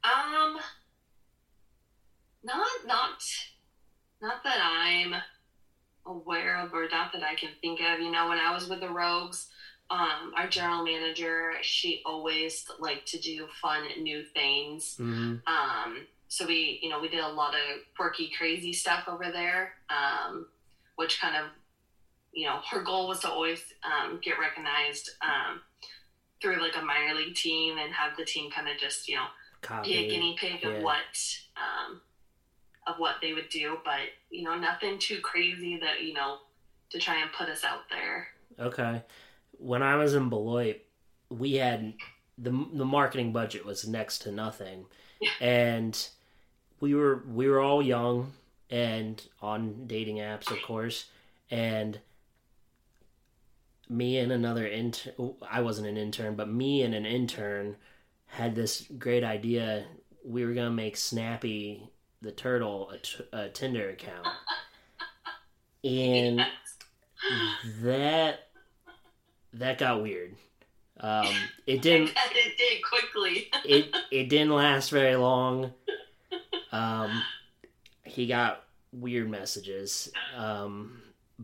[0.05, 0.59] Um,
[2.45, 3.23] not not
[4.21, 5.15] not that I'm
[6.07, 8.01] aware of, or not that I can think of.
[8.01, 9.49] You know, when I was with the Rogues,
[9.93, 14.97] um, our general manager, she always liked to do fun, new things.
[14.99, 15.35] Mm-hmm.
[15.47, 17.61] Um, so we, you know, we did a lot of
[17.95, 20.47] quirky, crazy stuff over there, um,
[20.97, 21.51] which kind of,
[22.33, 25.61] you know, her goal was to always um, get recognized um,
[26.41, 29.27] through like a minor league team and have the team kind of just, you know,
[29.85, 30.97] be a guinea pig of what
[31.57, 32.01] um,
[32.87, 34.01] of what they would do, but
[34.31, 36.39] you know, nothing too crazy that you know
[36.91, 38.27] to try and put us out there.
[38.59, 39.03] Okay.
[39.59, 40.83] When I was in Beloit,
[41.31, 41.95] we had
[42.39, 44.87] the the marketing budget was next to nothing,
[45.41, 46.09] and
[46.81, 48.33] we were we were all young
[48.71, 51.07] and on dating apps, of course,
[51.51, 52.01] and
[53.89, 55.35] me and another intern.
[55.49, 57.77] I wasn't an intern, but me and an intern
[58.27, 59.85] had this great idea.
[60.25, 61.91] We were gonna make Snappy
[62.23, 64.27] the turtle a, t- a Tinder account,
[65.85, 66.47] and
[67.83, 68.49] that
[69.55, 70.35] that got weird.
[71.01, 71.27] Um,
[71.67, 73.51] it didn't it did quickly.
[73.65, 75.73] it it didn't last very long.
[76.71, 77.23] Um,
[78.05, 80.11] he got weird messages.
[80.37, 81.03] Um,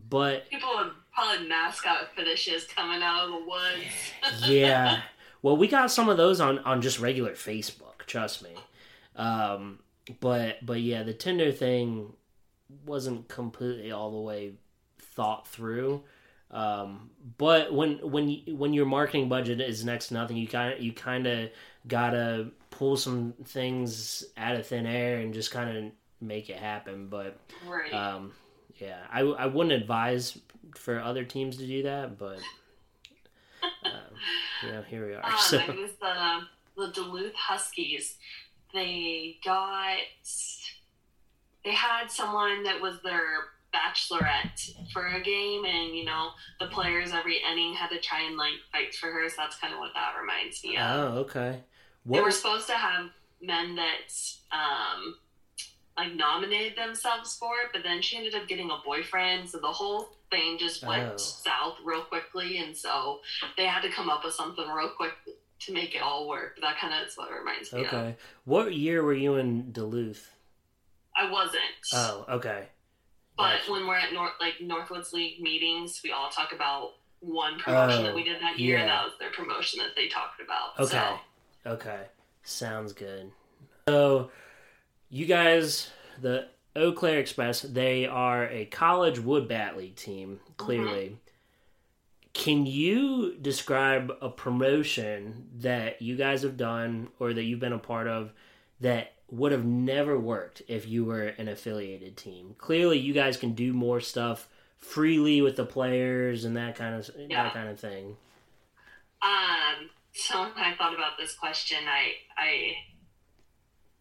[0.09, 4.47] but People with probably mascot fetishes coming out of the woods.
[4.47, 5.03] yeah,
[5.43, 8.07] well, we got some of those on on just regular Facebook.
[8.07, 8.51] Trust me.
[9.17, 9.81] Um,
[10.21, 12.13] but but yeah, the Tinder thing
[12.87, 14.53] wasn't completely all the way
[14.99, 16.03] thought through.
[16.51, 20.81] Um, but when when when your marketing budget is next to nothing, you kind of
[20.81, 21.51] you kind of
[21.87, 27.09] gotta pull some things out of thin air and just kind of make it happen.
[27.09, 27.93] But right.
[27.93, 28.33] um,
[28.79, 30.39] yeah, I I wouldn't advise
[30.75, 32.39] for other teams to do that, but
[33.85, 33.93] um,
[34.65, 35.25] you know, here we are.
[35.25, 36.41] Um, so it was the
[36.77, 38.17] the Duluth Huskies.
[38.73, 39.99] They got
[41.65, 47.13] they had someone that was their bachelorette for a game, and you know the players
[47.13, 49.29] every inning had to try and like fight for her.
[49.29, 50.83] So that's kind of what that reminds me of.
[50.91, 51.61] oh, okay.
[52.07, 53.07] They What were supposed to have
[53.43, 54.13] men that
[54.53, 55.17] um
[55.97, 59.67] like nominated themselves for it, but then she ended up getting a boyfriend, so the
[59.67, 61.17] whole thing just went Oh.
[61.17, 63.21] south real quickly, and so
[63.57, 65.13] they had to come up with something real quick
[65.61, 66.57] to make it all work.
[66.63, 67.87] That kind of is what it reminds me of.
[67.93, 68.17] okay?
[68.45, 70.31] What year were you in Duluth?
[71.17, 72.69] I wasn't, Oh, okay.
[73.39, 73.73] But Gotcha.
[73.73, 78.03] when we're at North like Northwoods League meetings, we all talk about one promotion Oh,
[78.03, 78.97] that we did that year, and yeah.
[78.97, 80.79] that was their promotion that they talked about.
[80.79, 80.91] Okay.
[81.65, 82.03] So, Okay.
[82.43, 83.31] Sounds good.
[83.89, 84.31] So,
[85.11, 90.53] you guys, the Eau Claire Express, they are a college wood bat league team, mm-hmm.
[90.57, 91.17] clearly.
[92.35, 97.79] Can you describe a promotion that you guys have done or that you've been a
[97.79, 98.33] part of
[98.81, 102.55] that would have never worked if you were an affiliated team?
[102.59, 107.11] Clearly, you guys can do more stuff freely with the players and that kind of
[107.17, 107.45] Yeah.
[107.45, 108.17] that kind of thing.
[109.23, 112.77] Um, so when I thought about this question, I I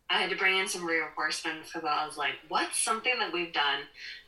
[0.09, 2.01] I had to bring in some reinforcement for that.
[2.01, 3.81] I was like, what's something that we've done?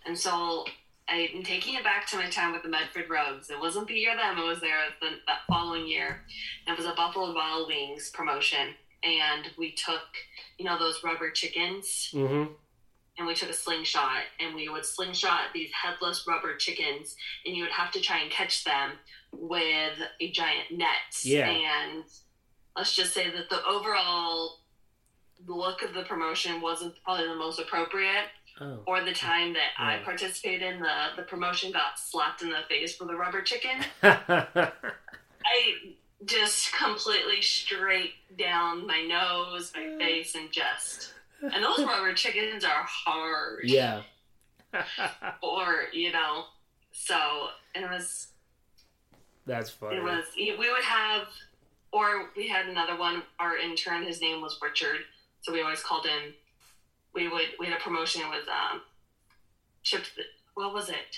[0.05, 0.65] And so
[1.07, 3.49] I'm taking it back to my time with the Medford Rogues.
[3.49, 6.21] It wasn't the year them, it was there the, that following year.
[6.67, 8.75] It was a Buffalo Wild Wings promotion.
[9.03, 10.01] And we took,
[10.57, 12.51] you know, those rubber chickens Mm-hmm.
[13.17, 17.63] and we took a slingshot and we would slingshot these headless rubber chickens and you
[17.63, 18.91] would have to try and catch them
[19.31, 21.49] with a giant net Yeah.
[21.49, 22.03] and
[22.75, 24.59] let's just say that the overall
[25.47, 28.25] look of the promotion wasn't probably the most appropriate
[28.61, 28.79] Oh.
[28.87, 32.99] or the time that i participated in the the promotion got slapped in the face
[32.99, 34.11] with a rubber chicken Oh.
[35.45, 35.73] i
[36.25, 42.85] just completely straight down my nose my face and just and those rubber chickens are
[42.85, 44.01] hard Yeah.
[45.41, 46.45] or, you know,
[46.91, 48.27] so, and it was.
[49.45, 49.97] That's funny.
[49.97, 51.27] It was we would have,
[51.91, 53.23] or we had another one.
[53.39, 54.99] Our intern, his name was Richard,
[55.41, 56.33] so we always called him.
[57.15, 58.81] We would we had a promotion with um,
[59.81, 60.03] chip.
[60.53, 61.17] What was it?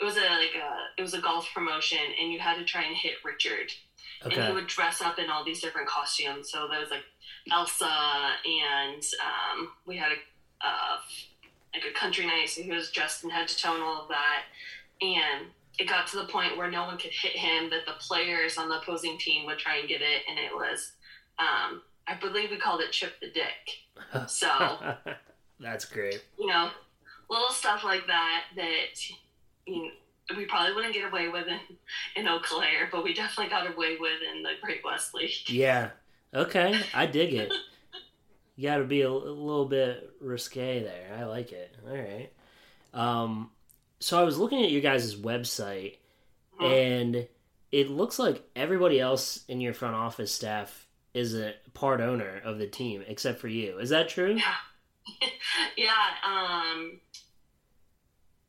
[0.00, 2.82] It was a like a it was a golf promotion, and you had to try
[2.82, 3.70] and hit Richard,
[4.24, 6.50] and he would dress up in all these different costumes.
[6.50, 7.04] So there was like
[7.50, 10.98] Elsa, and um, we had a uh,
[11.74, 14.08] like a country night, so he was dressed in head to toe and all of
[14.08, 14.44] that,
[15.00, 15.46] and
[15.78, 18.68] it got to the point where no one could hit him that the players on
[18.68, 20.92] the opposing team would try and get it and it was
[21.38, 24.48] um, i believe we called it chip the dick so
[25.60, 26.22] That's great.
[26.38, 26.70] you know
[27.30, 29.10] little stuff like that that
[29.66, 29.90] you know,
[30.36, 31.58] we probably wouldn't get away with in,
[32.16, 35.90] in eau claire but we definitely got away with in the great west league Yeah.
[36.34, 36.80] Okay.
[36.94, 37.52] I dig it.
[38.54, 41.16] You got to be a, a little bit risque there.
[41.18, 41.74] I like it.
[41.88, 42.30] All right.
[42.92, 43.50] Um,
[43.98, 45.96] so I was looking at your guys' website,
[46.60, 47.26] and
[47.72, 52.58] it looks like everybody else in your front office staff is a part owner of
[52.58, 53.78] the team except for you.
[53.78, 54.36] Is that true?
[54.36, 55.28] yeah
[55.76, 55.92] yeah
[56.24, 57.00] um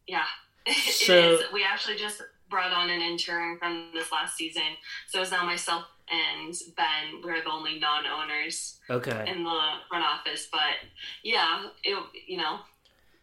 [0.06, 0.26] yeah
[0.71, 1.41] So- is.
[1.54, 4.62] we actually just brought on an intern from this last season
[5.08, 9.26] so it's now myself and ben we're the only non-owners Okay.
[9.28, 10.76] in the front office but
[11.23, 11.97] yeah it
[12.28, 12.60] you know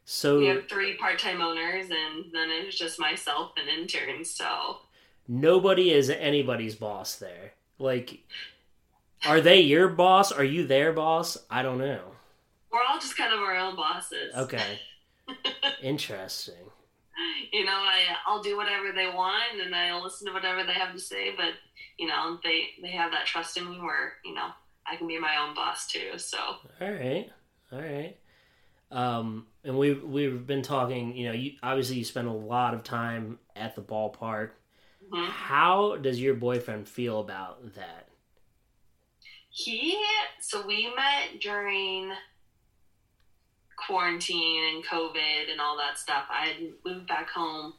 [0.04, 4.24] So we have three part-time owners and then it's just myself and intern.
[4.24, 4.78] so
[5.28, 7.52] nobody is anybody's boss there.
[7.78, 8.18] Like,
[9.24, 10.32] are they your boss?
[10.32, 11.38] Are you their boss?
[11.48, 12.02] I don't know.
[12.72, 14.80] we're all just kind of our own bosses Okay.
[15.82, 16.54] Interesting.
[17.52, 20.92] you know, I I'll do whatever they want and I'll listen to whatever they have
[20.92, 21.54] to say, but
[21.98, 24.48] you know, they they have that trust in me where, you know,
[24.86, 26.18] I can be my own boss too.
[26.18, 27.30] So All right.
[27.72, 28.16] All right.
[28.90, 31.16] Um, and we we've been talking.
[31.16, 34.50] You know, you obviously you spend a lot of time at the ballpark.
[35.12, 35.28] mhm.
[35.28, 38.06] How does your boyfriend feel about that?
[39.52, 40.00] he
[40.40, 42.12] so we met during
[43.86, 46.24] quarantine and COVID and all that stuff.
[46.30, 47.74] I had moved back home.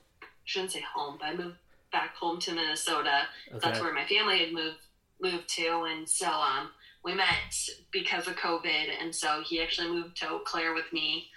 [0.45, 1.57] Shouldn't say home, but I moved
[1.91, 3.27] back home to Minnesota.
[3.49, 3.59] Okay.
[3.61, 4.77] that's where my family had moved
[5.21, 6.69] moved to and so um
[7.03, 7.55] we met
[7.91, 11.27] because of covid and so he actually moved to eau claire with me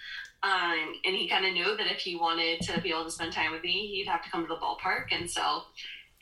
[0.43, 3.33] um, and he kind of knew that if he wanted to be able to spend
[3.33, 5.63] time with me he'd have to come to the ballpark and so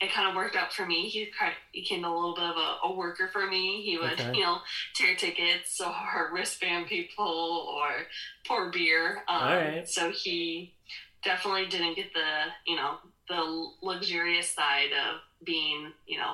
[0.03, 1.29] it kind of worked out for me he
[1.73, 4.31] became a little bit of a, a worker for me he would Okay.
[4.33, 4.57] you know
[4.95, 7.89] tear tickets or wristband people or
[8.47, 9.87] pour beer um, All right.
[9.87, 10.73] so he
[11.23, 12.95] definitely didn't get the you know
[13.29, 16.33] the luxurious side of being you know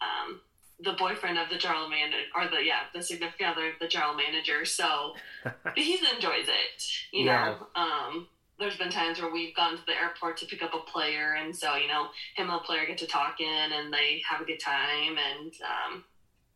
[0.00, 0.40] um,
[0.80, 4.14] the boyfriend of the general manager or the yeah the significant other of the general
[4.14, 5.12] manager so
[5.74, 7.54] he enjoys it you Yeah.
[7.54, 8.26] know um,
[8.58, 11.54] there's been times where we've gone to the airport to pick up a player and
[11.54, 12.04] so you know
[12.36, 16.04] him and the player get to talking and they have a good time and um,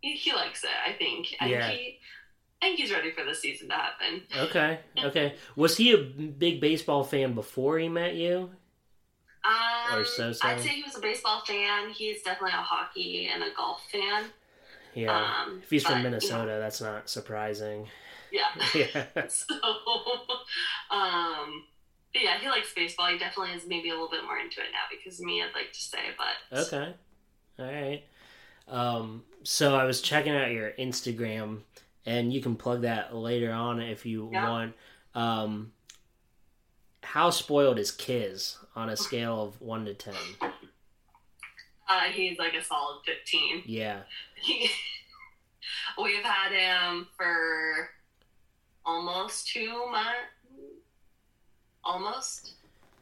[0.00, 1.68] he, he likes it i think i Yeah.
[1.68, 1.98] think he
[2.60, 4.22] I think he's ready for the season to happen.
[4.38, 4.78] Okay.
[5.04, 5.34] Okay.
[5.56, 8.50] Was he a big baseball fan before he met you?
[9.44, 10.46] Um, Or so-so?
[10.46, 11.90] I'd say he was a baseball fan.
[11.90, 14.26] He's definitely a hockey and a golf fan.
[14.94, 15.42] Yeah.
[15.44, 17.88] Um, if he's but, from you know, Minnesota, that's not surprising.
[18.30, 18.44] yeah.
[18.76, 19.26] Yeah.
[19.28, 19.46] so,
[20.92, 21.64] um,
[22.12, 23.08] but yeah, he likes baseball.
[23.08, 25.54] He definitely is maybe a little bit more into it now because of me, I'd
[25.54, 26.94] like to say, but Okay.
[27.58, 28.02] All right.
[28.68, 31.60] Um, so I was checking out your Instagram,
[32.06, 34.48] and you can plug that later on if you Yeah.
[34.48, 34.74] want.
[35.14, 35.72] Um,
[37.02, 40.14] how spoiled is Kiz on a scale of one to ten?
[41.88, 43.64] uh, he's like a solid 15.
[43.66, 44.00] Yeah.
[44.40, 44.70] He,
[46.02, 47.90] we've had him for
[48.86, 50.16] almost two months,
[51.84, 52.52] almost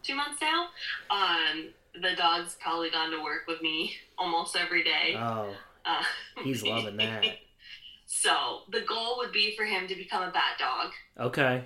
[0.02, 0.68] two months now.
[1.10, 5.14] Um, the dog's probably gone to work with me almost every day.
[5.16, 6.02] Oh, Uh,
[6.44, 7.24] he's loving that.
[8.06, 10.90] So the goal would be for him to become a bat dog.
[11.18, 11.64] Okay.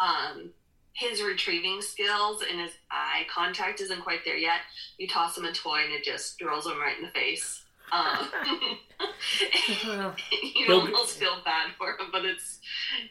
[0.00, 0.50] Um,
[0.92, 4.60] his retrieving skills and his eye contact isn't quite there yet.
[4.98, 7.62] You toss him a toy and it just drills him right in the face.
[7.92, 8.28] Um,
[10.54, 12.60] you He'll- almost feel bad for him, but it's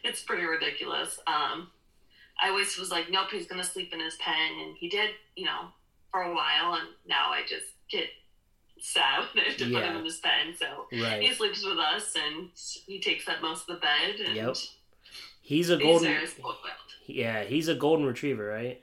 [0.03, 1.19] it's pretty ridiculous.
[1.27, 1.69] Um,
[2.41, 5.45] I always was like, nope, he's gonna sleep in his pen, and he did, you
[5.45, 5.69] know,
[6.11, 8.07] for a while, and now I just get
[8.79, 10.53] sad when I have to put him in his pen.
[10.57, 11.21] So right.
[11.21, 12.49] he sleeps with us, and
[12.85, 14.25] he takes up most of the bed.
[14.25, 14.55] And Yep.
[15.41, 16.17] He's a golden.
[17.05, 18.81] Yeah, he's a golden retriever, right?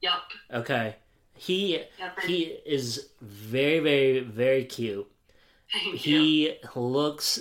[0.00, 0.12] Yep.
[0.52, 0.96] Okay.
[1.36, 2.20] He Yep.
[2.20, 5.10] he is very very very cute.
[5.72, 6.20] Thank you.
[6.20, 7.40] he looks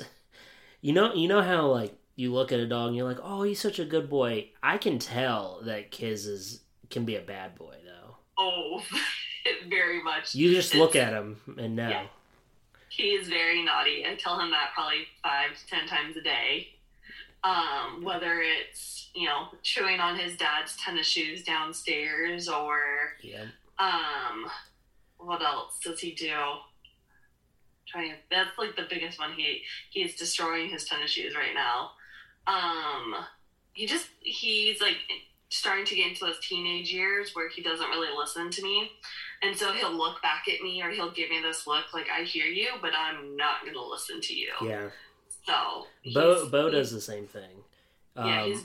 [0.82, 3.44] you know you know how like you look at a dog and you're like oh
[3.44, 7.56] he's such a good boy i can tell that kiz is can be a bad
[7.56, 8.82] boy though Oh,
[9.70, 10.34] very much.
[10.34, 11.88] You just look It's- at him and know.
[11.90, 12.06] Yeah.
[12.90, 14.04] He is very naughty.
[14.08, 16.70] I tell him that probably five to ten times a day.
[17.44, 22.80] Um, whether it's you know chewing on his dad's tennis shoes downstairs or
[23.22, 23.46] Yeah.
[23.78, 24.48] um,
[25.20, 26.34] what else does he do?
[27.88, 29.34] Trying that's like the biggest one.
[29.34, 29.62] He
[29.92, 31.92] he's destroying his tennis shoes right now.
[32.48, 33.16] Um,
[33.74, 34.98] he just he's like
[35.50, 38.92] starting to get into those teenage years where he doesn't really listen to me,
[39.42, 42.24] and so he'll look back at me or he'll give me this look like I
[42.24, 44.52] hear you, but I'm not gonna listen to you.
[44.62, 44.90] Yeah.
[45.46, 47.64] So Bo Bo does the same thing.
[48.16, 48.64] Yeah, Um, he's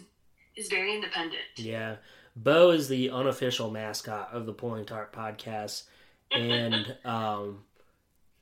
[0.52, 1.42] he's very independent.
[1.56, 1.96] Yeah.
[2.36, 5.84] Bo is the unofficial mascot of the Pulling Tarp podcast.
[6.30, 7.64] And um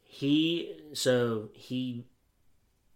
[0.03, 2.05] he so he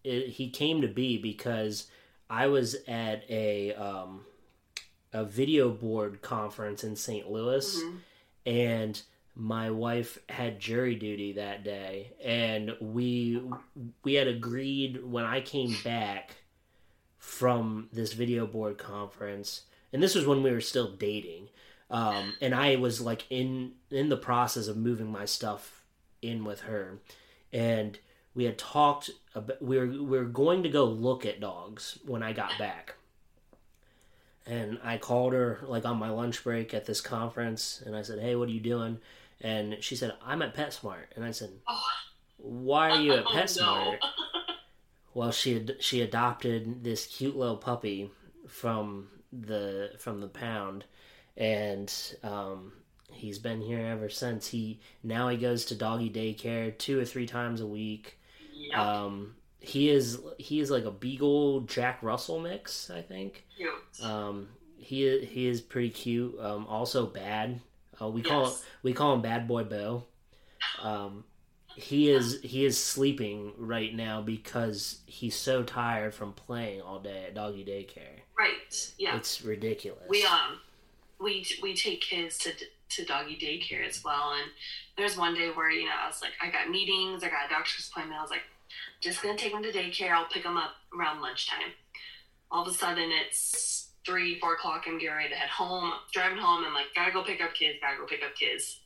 [0.05, 1.87] it, he came to be because
[2.31, 4.25] I was at a um
[5.13, 7.29] a video board conference in St.
[7.31, 7.99] Louis Mhm.
[8.47, 9.03] and
[9.35, 13.43] my wife had jury duty that day and we
[14.05, 16.37] we had agreed when I came back
[17.19, 19.63] from this video board conference
[19.93, 21.49] and this was when we were still dating
[21.91, 25.85] um, and I was like in in the process of moving my stuff
[26.23, 26.99] in with her
[27.53, 27.99] and
[28.35, 32.23] we had talked about we were we were going to go look at dogs when
[32.23, 32.95] I got back
[34.47, 38.19] and I called her like on my lunch break at this conference and I said
[38.21, 38.99] hey what are you doing
[39.41, 41.51] and she said I'm at PetSmart and I said
[42.39, 44.09] why are you at Oh, PetSmart no.
[45.15, 48.11] well, she ad- she adopted this cute little puppy
[48.49, 50.85] from the from the pound,
[51.37, 52.73] and um,
[53.13, 54.49] he's been here ever since.
[54.49, 58.19] He now he goes to doggy daycare two or three times a week.
[58.71, 58.79] Yep.
[58.79, 63.45] Um, he is he is like a beagle Jack Russell mix, I think.
[63.57, 63.71] Cute.
[64.03, 64.49] Um,
[64.79, 66.39] he he is pretty cute.
[66.41, 67.61] Um, also bad.
[68.01, 70.05] Uh, we call we call him Bad Boy Bo.
[70.83, 71.25] Um,
[71.77, 77.25] he is he is sleeping right now because he's so tired from playing all day
[77.27, 78.21] at doggy daycare.
[78.39, 78.93] Right.
[78.99, 79.17] Yeah.
[79.17, 80.05] It's ridiculous.
[80.09, 80.59] we um
[81.21, 82.53] we we take kids to
[82.89, 84.51] to doggy daycare as well and
[84.97, 87.49] there's one day where you know i was like i got meetings i got a
[87.49, 88.43] doctor's appointment i was like
[89.01, 90.11] just gonna take them to daycare.
[90.11, 91.73] I'll pick them up around lunchtime.
[92.51, 94.85] All of a sudden it's three four o'clock.
[94.87, 95.93] I'm getting ready to head home.
[96.13, 96.65] Driving home.
[96.67, 98.81] I'm like gotta go pick up kids gotta go pick up kids.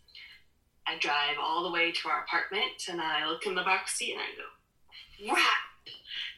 [0.87, 4.13] I drive all the way to our apartment and i look in the back seat
[4.13, 5.41] and i go whap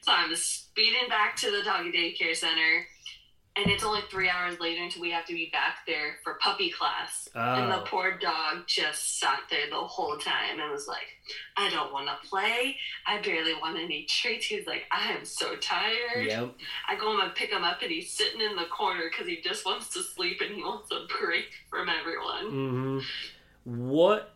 [0.03, 2.87] so i'm speeding back to the doggy daycare center
[3.57, 6.71] and it's only three hours later until we have to be back there for puppy
[6.71, 7.29] class.
[7.35, 7.85] And the Oh.
[7.87, 11.07] poor dog just sat there the whole time and was like,
[11.57, 12.77] I don't want to play.
[13.07, 14.47] I barely want any treats.
[14.47, 16.27] He's like, I am so tired.
[16.27, 16.55] Yep.
[16.89, 19.41] I go home and pick him up, and he's sitting in the corner because he
[19.41, 22.47] just wants to sleep and he wants a break from everyone.
[22.51, 22.99] hmm
[23.65, 24.33] What?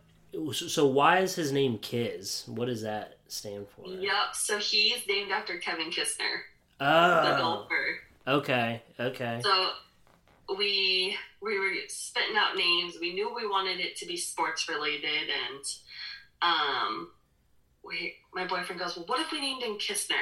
[0.53, 2.43] So why is his name Kiz?
[2.47, 3.85] What does that stand for?
[3.87, 4.33] Yep.
[4.33, 6.39] So he's named after Kevin Kisner,
[6.79, 7.21] Oh.
[7.23, 7.37] the Oh.
[7.37, 7.99] golfer.
[8.27, 8.81] Okay.
[8.99, 9.41] Okay.
[9.43, 9.69] So
[10.57, 12.95] we we were spitting out names.
[12.99, 15.65] We knew we wanted it to be sports related, and
[16.41, 17.09] um,
[17.83, 20.15] we my boyfriend goes, "Well, what if we named him Kisner?"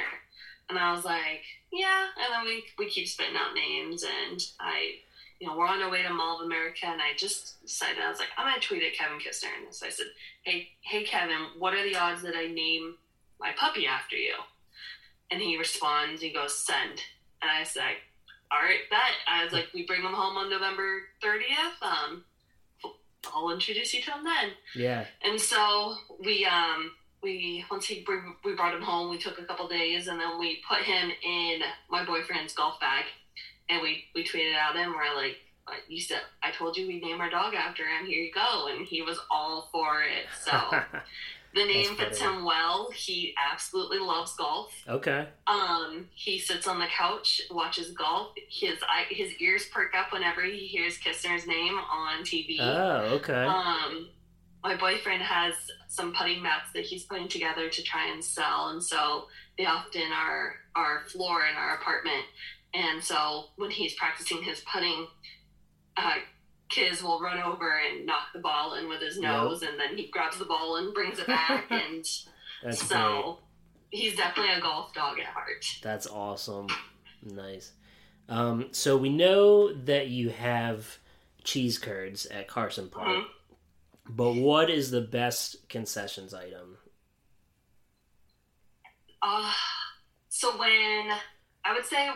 [0.69, 4.99] And I was like, "Yeah." And then we we keep spitting out names, and I,
[5.39, 8.09] you know, we're on our way to Mall of America, and I just decided I
[8.09, 10.07] was like, I'm gonna tweet at Kevin Kisner, and so I said,
[10.43, 12.95] "Hey, hey, Kevin, what are the odds that I name
[13.39, 14.35] my puppy after you?"
[15.31, 17.01] And he responds, he goes, "Send."
[17.41, 17.97] And I said,
[18.51, 18.99] all right, bet.
[19.27, 21.81] I was like, we bring him home on November 30th.
[21.81, 22.23] Um,
[23.33, 24.51] I'll introduce you to him then.
[24.75, 25.05] Yeah.
[25.23, 29.43] And so we, um, we once he we, we brought him home, we took a
[29.43, 31.59] couple days, and then we put him in
[31.89, 33.05] my boyfriend's golf bag,
[33.69, 34.93] and we we tweeted out him.
[34.93, 35.37] We're like,
[35.67, 38.05] "Uh, you said I told you we'd name our dog after him.
[38.05, 40.27] Here you go, and he was all for it.
[40.43, 40.51] So
[41.53, 42.91] the name fits him well.
[42.91, 44.71] He absolutely loves golf.
[44.87, 45.27] okay.
[45.47, 48.33] Um, he sits on the couch, watches golf.
[48.49, 52.57] His eye, his ears perk up whenever he hears Kisner's name on TV.
[52.59, 53.15] Oh.
[53.15, 53.45] Okay.
[53.45, 54.09] Um,
[54.63, 55.53] my boyfriend has
[55.87, 59.25] some putting mats that he's putting together to try and sell, and so
[59.57, 62.25] they often are our floor in our apartment.
[62.73, 65.07] And so when he's practicing his putting,
[65.97, 66.15] uh,
[66.69, 69.23] Kiz will run over and knock the ball in with his Yep.
[69.23, 72.05] nose, and then he grabs the ball and brings it back, and
[72.63, 72.89] That's great.
[72.89, 73.39] so
[73.89, 75.65] he's definitely a golf dog at heart.
[75.81, 76.67] That's awesome.
[77.23, 77.73] Nice.
[78.29, 80.99] Um, so we know that you have
[81.43, 83.25] cheese curds at Carson Park, Mhm.
[84.07, 86.77] but what is the best concessions item?
[89.21, 89.51] Uh,
[90.29, 91.11] so when
[91.65, 92.09] I would say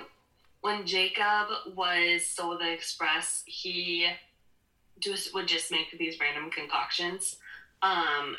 [0.62, 4.08] when Jacob was the Express, he
[5.04, 7.38] just would just make these random concoctions.
[7.82, 8.36] Um,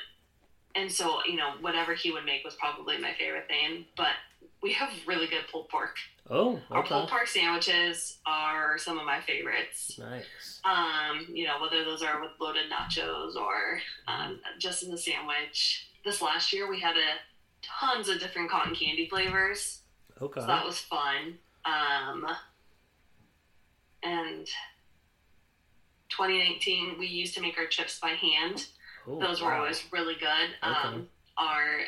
[0.75, 3.85] and so you know whatever he would make was probably my favorite thing.
[3.97, 4.15] But
[4.63, 5.97] we have really good pulled pork.
[6.31, 9.99] Oh, Our pulled pork sandwiches are some of my favorites.
[9.99, 10.61] Nice.
[10.65, 15.89] Um, you know whether those are with loaded nachos or um, just in the sandwich.
[16.05, 17.19] This last year we had a
[17.63, 19.81] tons of different cotton candy flavors.
[20.21, 20.41] Okay.
[20.41, 21.39] So that was fun.
[21.65, 22.27] Um,
[24.03, 24.47] and
[26.17, 28.67] 2019, we used to make our chips by hand.
[29.07, 29.59] Oh, Those were wow.
[29.61, 30.51] always really good.
[30.63, 30.89] Okay.
[30.89, 31.81] Um, our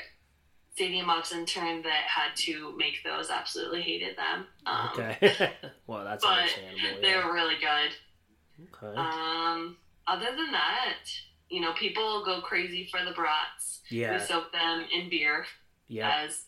[0.74, 4.46] stadium ops intern that had to make those absolutely hated them.
[4.66, 5.52] Um, okay.
[5.86, 7.00] well, that's but understandable.
[7.00, 7.26] They Yeah.
[7.26, 8.66] were really good.
[8.84, 8.96] Okay.
[8.98, 11.04] Um, other than that,
[11.48, 13.80] you know, people go crazy for the brats.
[13.88, 14.14] Yeah.
[14.14, 15.46] We soak them in beer,
[15.88, 16.24] Yeah.
[16.24, 16.42] as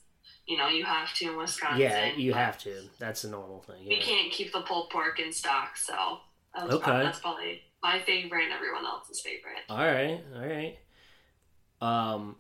[0.47, 1.81] you know, you have to in Wisconsin.
[1.81, 2.15] Yeah.
[2.17, 2.75] You have to.
[2.99, 3.87] That's a normal thing.
[3.87, 6.21] we can't keep the pulled pork in stock, so
[6.55, 6.83] that Okay.
[6.83, 9.63] probably, that's probably my favorite and everyone else's favorite.
[9.69, 10.79] All right, all right.
[11.81, 12.37] Um,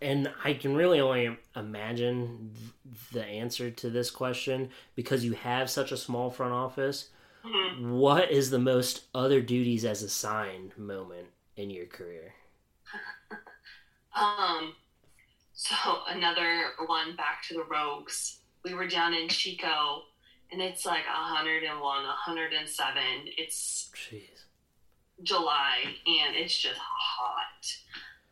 [0.00, 5.70] and I can really only imagine th- the answer to this question because you have
[5.70, 7.08] such a small front office.
[7.44, 7.90] Mhm.
[7.98, 12.34] What is the most other duties as assigned moment in your career?
[14.14, 14.74] Um,
[15.54, 15.74] so
[16.08, 18.40] another one back to the Rogues.
[18.64, 20.02] We were down in Chico,
[20.52, 23.02] and it's like 101, 107.
[23.38, 24.22] It's Jeez.
[25.22, 27.76] July, and it's just hot,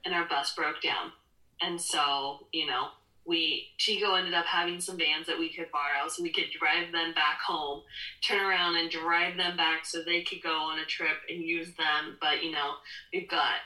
[0.05, 1.13] and our bus broke down,
[1.61, 2.89] and so you know.
[3.27, 6.91] We Chico ended up having some vans that we could borrow, so we could drive
[6.91, 7.83] them back home,
[8.23, 11.69] turn around and drive them back, so they could go on a trip and use
[11.77, 12.17] them.
[12.21, 12.73] But you know,
[13.13, 13.57] we've got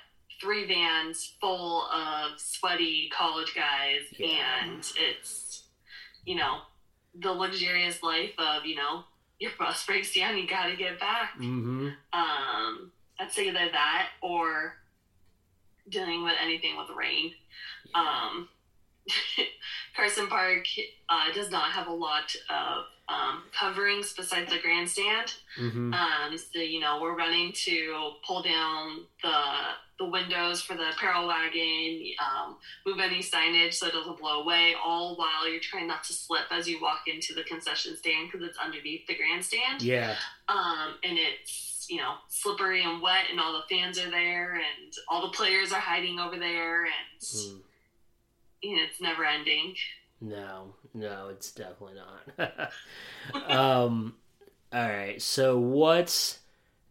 [0.41, 4.65] three vans full of sweaty college guys Yeah.
[4.65, 5.63] and it's
[6.27, 6.59] you know
[7.21, 9.05] the luxurious life of you know
[9.39, 11.89] your bus breaks down you gotta get back Mm-hmm.
[12.13, 12.91] um
[13.21, 14.75] i'd say either that or
[15.89, 17.33] dealing with anything with rain
[17.95, 18.49] um
[19.97, 20.65] carson park
[21.09, 25.93] uh, does not have a lot of um, coverings besides the grandstand mm-hmm.
[25.93, 29.43] um, so you know we're running to pull down the
[29.99, 34.75] the windows for the apparel wagon, um, move any signage so it doesn't blow away.
[34.85, 38.47] All while you're trying not to slip as you walk into the concession stand because
[38.47, 39.83] it's underneath the grandstand.
[39.83, 40.17] Yeah.
[40.49, 44.93] Um, and it's you know slippery and wet, and all the fans are there, and
[45.09, 46.93] all the players are hiding over there, and
[47.23, 47.61] Mm.
[48.63, 49.75] you know, it's never ending.
[50.21, 51.97] No, no, it's definitely
[52.39, 52.73] not.
[53.51, 54.15] um,
[54.73, 55.21] all right.
[55.21, 56.39] So, what's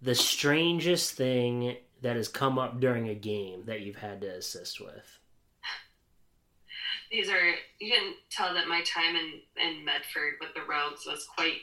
[0.01, 4.79] the strangest thing that has come up during a game that you've had to assist
[4.79, 5.19] with?
[7.13, 11.25] these are you can tell that my time in in Medford with the Rogues was
[11.35, 11.61] quite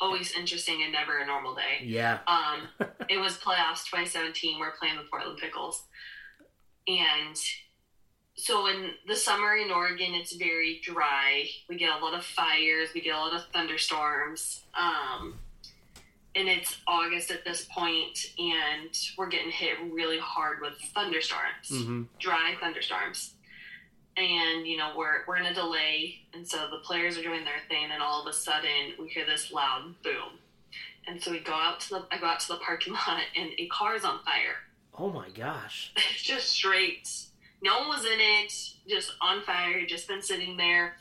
[0.00, 1.84] always interesting and never a normal day.
[1.84, 2.18] Yeah.
[2.26, 2.68] Um,
[3.08, 4.58] it was playoffs 2017.
[4.58, 5.84] We're playing the Portland Pickles,
[6.88, 7.38] and
[8.36, 11.44] so in the summer in Oregon, it's very dry.
[11.68, 12.88] We get a lot of fires.
[12.94, 14.64] We get a lot of thunderstorms.
[14.74, 15.38] Um,
[16.36, 22.02] and it's August at this point, and we're getting hit really hard with thunderstorms Mm-hmm.
[22.18, 23.34] dry thunderstorms.
[24.16, 26.20] And, you know, we're, we're in a delay.
[26.34, 27.90] And so the players are doing their thing.
[27.92, 30.38] And all of a sudden, we hear this loud boom.
[31.08, 33.50] And so we go out to the, I go out to the parking lot and
[33.58, 34.56] a car's on fire.
[34.96, 35.92] Oh my gosh.
[36.12, 37.08] It's just straight.
[37.62, 38.52] No one was in it,
[38.88, 40.96] just on fire, just been sitting there.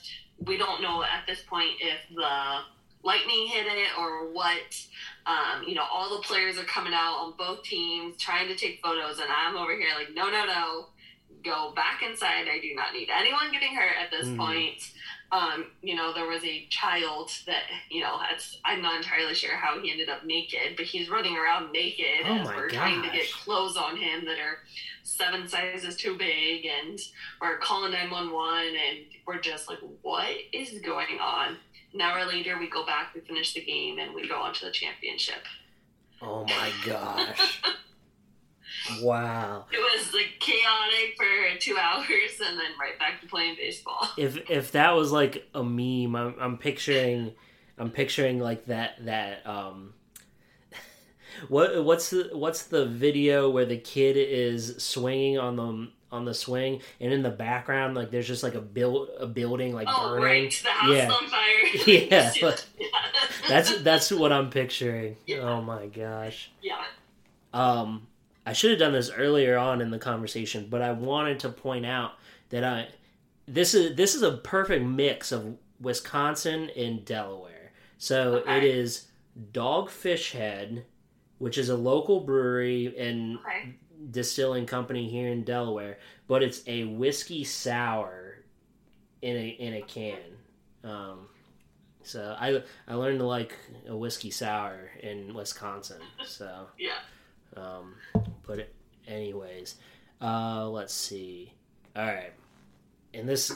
[0.46, 2.60] We don't know at this point if the
[3.04, 4.82] lightning hit it or what.
[5.26, 8.82] Um, you know, all the players are coming out on both teams trying to take
[8.84, 10.86] photos, and I'm over here like, no, no, no,
[11.44, 12.48] go back inside.
[12.50, 14.38] I do not need anyone getting hurt at this Mhm.
[14.38, 14.92] point.
[15.32, 18.22] Um, you know, there was a child that, you know,
[18.66, 22.36] I'm not entirely sure how he ended up naked, but he's running around naked Oh
[22.42, 24.60] as we're trying to get clothes on him that are
[25.04, 27.00] seven sizes too big, and
[27.42, 31.58] we're calling 911, and we're just like, what is going on?
[31.94, 34.66] An hour later, we go back, we finish the game, and we go on to
[34.66, 35.44] the championship.
[36.22, 37.62] Oh my gosh.
[39.02, 39.66] wow.
[39.72, 44.08] It was like chaotic for two hours, and then right back to playing baseball.
[44.18, 47.34] If if that was like a meme, I'm, I'm picturing,
[47.78, 49.94] I'm picturing like that that um.
[51.48, 56.34] What what's the what's the video where the kid is swinging on the on the
[56.34, 60.10] swing and in the background like there's just like a build a building like Oh,
[60.12, 60.24] burning.
[60.26, 61.12] right, the house Yeah.
[61.12, 61.40] on fire.
[61.88, 62.32] Yeah.
[62.80, 62.90] yeah.
[63.50, 65.18] That's that's what I'm picturing.
[65.26, 65.40] Yeah.
[65.40, 66.52] Oh my gosh.
[66.62, 66.84] yeah.
[67.54, 68.08] Um,
[68.46, 71.86] I should have done this earlier on in the conversation, but I wanted to point
[71.86, 72.14] out
[72.50, 72.88] that I
[73.48, 77.72] this is this is a perfect mix of Wisconsin and Delaware.
[77.98, 78.58] So Okay.
[78.58, 79.08] it is
[79.52, 80.86] Dogfish Head,
[81.40, 83.74] which is a local brewery and Okay.
[84.12, 85.98] Distilling company here in Delaware,
[86.28, 88.38] but it's a whiskey sour
[89.22, 90.20] in a in a can.
[90.84, 91.28] Um,
[92.04, 93.56] so I I learned to like
[93.88, 96.02] a whiskey sour in Wisconsin.
[96.26, 96.92] So Yeah.
[97.56, 97.96] um,
[98.46, 98.70] but
[99.08, 99.76] anyways,
[100.22, 101.54] uh, let's see.
[101.96, 102.34] All right,
[103.14, 103.52] and this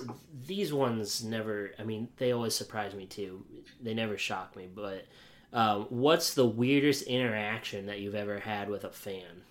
[0.45, 1.71] these ones never.
[1.79, 3.43] I mean, they always surprise me too.
[3.81, 4.67] They never shock me.
[4.73, 5.05] But
[5.51, 9.43] um, what's the weirdest interaction that you've ever had with a fan?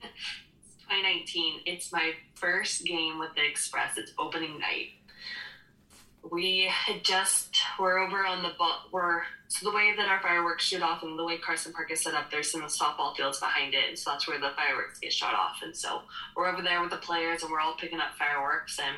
[0.00, 1.60] 2019.
[1.66, 3.96] It's my first game with the Express.
[3.96, 4.90] It's opening night.
[6.30, 8.82] We had just we're over on the ball.
[8.92, 12.02] We're so the way that our fireworks shoot off and the way Carson Park is
[12.02, 12.30] set up.
[12.30, 15.60] There's some softball fields behind it, and so that's where the fireworks get shot off.
[15.62, 16.02] And so
[16.36, 18.96] we're over there with the players, and we're all picking up fireworks, and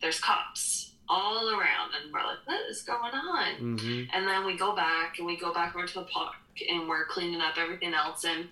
[0.00, 4.16] there's cops all around, and we're like, "What is going on?" Mm-hmm.
[4.16, 6.36] And then we go back and we go back over to the park
[6.68, 8.24] and we're cleaning up everything else.
[8.24, 8.48] And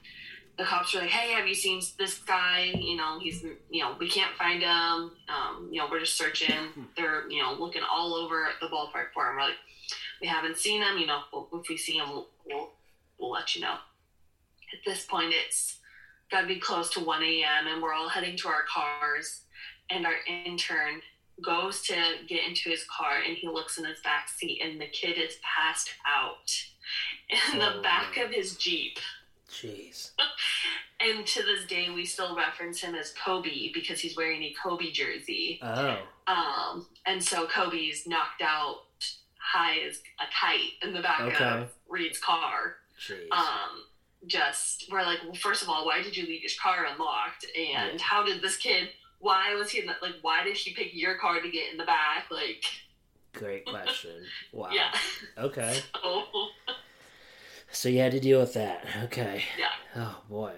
[0.59, 2.73] the cops are like, hey, have you seen this guy?
[2.77, 4.69] You know, he's, you know, we can't find him.
[5.29, 6.55] Um, you know, we're just searching.
[6.97, 9.37] They're, you know, looking all over the ballpark for him.
[9.37, 9.55] We're like,
[10.21, 10.99] we haven't seen him.
[10.99, 11.21] You know,
[11.53, 12.71] if we see him, we'll, we'll,
[13.19, 13.75] we'll let you know.
[14.73, 15.79] At this point, it's
[16.31, 17.67] got to be close to 1 a.m.
[17.73, 19.41] and we're all heading to our cars.
[19.91, 20.15] And our
[20.47, 21.01] intern
[21.45, 21.95] goes to
[22.29, 25.37] get into his car and he looks in his back seat and the kid is
[25.43, 26.51] passed out
[27.53, 28.27] in the Oh, back man.
[28.27, 28.99] of his jeep
[29.53, 30.11] Jeez.
[31.01, 34.91] and to this day we still reference him as kobe because he's wearing a kobe
[34.91, 35.99] jersey Oh.
[36.27, 38.77] um, and so kobe's knocked out
[39.39, 41.45] high as a kite in the back Okay.
[41.45, 43.31] of reed's car Jeez.
[43.31, 43.85] um,
[44.27, 48.01] just we're like well first of all why did you leave your car unlocked and
[48.01, 48.89] how did this kid
[49.19, 51.77] why was he in the, like why did he pick your car to get in
[51.79, 52.65] the back like
[53.35, 54.25] Great question.
[54.53, 54.69] Wow.
[54.73, 54.93] yeah
[55.39, 55.81] Okay.
[56.03, 56.25] so
[57.73, 58.85] So you had to deal with that.
[59.05, 59.43] Okay.
[59.59, 59.67] yeah
[59.97, 60.53] Oh boy.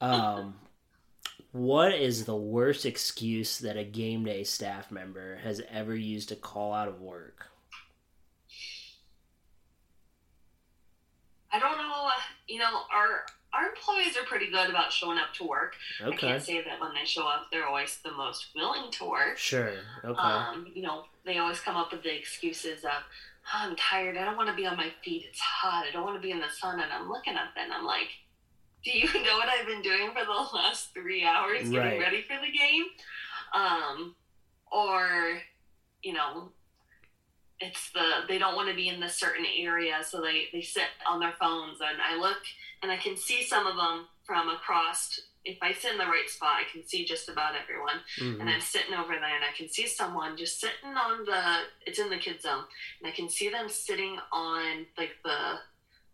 [0.00, 0.54] Um,
[1.54, 6.36] what is the worst excuse that a game day staff member has ever used to
[6.36, 7.46] call out of work?
[11.52, 12.10] I don't know.
[12.48, 15.76] You know, our our employees are pretty good about showing up to work.
[16.00, 16.16] I Okay.
[16.16, 19.38] can't say that when they show up, they're always the most willing to work.
[19.38, 19.86] Sure.
[20.04, 20.20] Okay.
[20.20, 24.16] Um, you know, they always come up with the excuses of, oh, "I'm tired.
[24.16, 25.26] I don't want to be on my feet.
[25.28, 25.86] It's hot.
[25.86, 27.70] I don't want to be in the sun." And I'm looking at them.
[27.72, 28.08] I'm like,
[28.84, 32.00] "Do you know what I've been doing for the last three hours getting Right.
[32.00, 32.84] ready for the game?"
[33.54, 34.16] Um,
[34.70, 35.40] or,
[36.02, 36.52] you know,
[37.60, 40.88] it's the they don't want to be in this certain area, so they they sit
[41.08, 41.78] on their phones.
[41.80, 42.38] And I look
[42.82, 45.20] and I can see some of them from across.
[45.46, 48.54] If I sit in the right spot, I can see just about everyone and Mhm.
[48.54, 52.08] I'm sitting over there and I can see someone just sitting on the it's in
[52.08, 52.64] the kids zone
[53.00, 55.60] and I can see them sitting on like the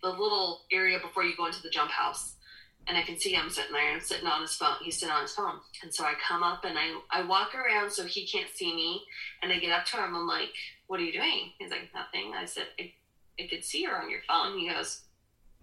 [0.02, 2.36] the little area before you go into the jump house
[2.90, 5.22] and I can see him sitting there I'm sitting on his phone he's sitting on
[5.22, 8.50] his phone and so I come up and I I walk around so he can't
[8.54, 9.00] see me
[9.42, 10.52] and I get up to him I'm like
[10.88, 12.92] what are you doing he's like nothing I said I,
[13.40, 15.02] I could see her on your phone he goes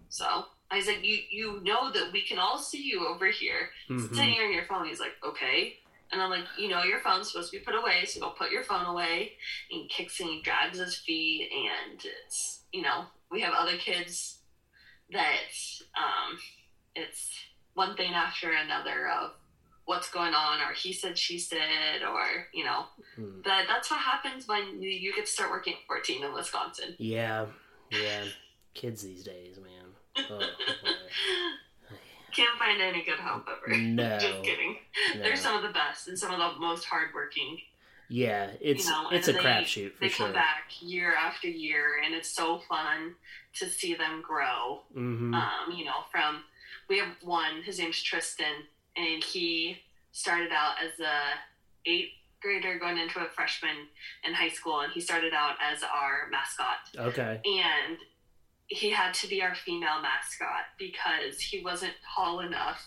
[0.08, 4.08] so I said you you know that we can all see you over here Mhm.
[4.14, 4.86] sitting here on your phone.
[4.86, 5.78] He's like, okay.
[6.12, 8.50] And I'm like, you know, your phone's supposed to be put away, so go put
[8.50, 9.32] your phone away.
[9.70, 13.76] And he kicks and he drags his feet, and it's, you know, we have other
[13.78, 14.40] kids
[15.10, 15.52] that
[15.96, 16.38] um,
[16.98, 17.30] it's
[17.74, 19.30] one thing after another of
[19.84, 22.86] what's going on, or he said, she said, or, you know,
[23.16, 23.40] Hmm.
[23.42, 26.94] but that's what happens when you- get to start working at 14 in Wisconsin.
[26.98, 27.46] Yeah.
[27.90, 28.24] Yeah.
[28.74, 30.26] Kids these days, man.
[30.30, 30.40] Oh.
[32.32, 33.74] Can't find any good help ever.
[33.78, 34.18] No.
[34.18, 34.76] Just kidding.
[35.14, 35.22] No.
[35.22, 37.58] They're some of the best and some of the most hardworking
[38.08, 40.26] Yeah, it's you know, it's a crapshoot for they sure.
[40.26, 43.14] come back year after year and it's so fun
[43.54, 46.42] to see them grow hmm um, you know from
[46.88, 48.54] we have one his name's tristan
[48.96, 49.76] and he
[50.12, 52.10] started out as a eighth
[52.40, 53.76] grader going into a freshman
[54.24, 57.40] in high school and he started out as our mascot Okay.
[57.44, 57.98] and
[58.66, 62.86] he had to be our female mascot because he wasn't tall enough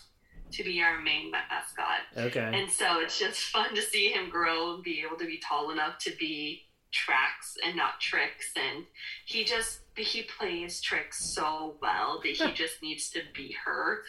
[0.52, 2.50] to be our main mascot Okay.
[2.54, 5.70] and so it's just fun to see him grow and be able to be tall
[5.70, 6.62] enough to be
[6.92, 8.52] tracks and not tricks.
[8.56, 8.84] And
[9.24, 14.02] he just he plays tricks so well that he just needs to be her.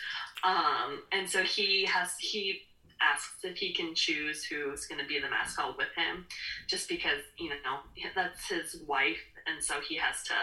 [0.44, 2.62] Um, and so he has he
[3.02, 6.26] asks if he can choose who's going to be the mascot with him,
[6.68, 7.80] just because you know
[8.16, 10.34] that's his wife, and so he has to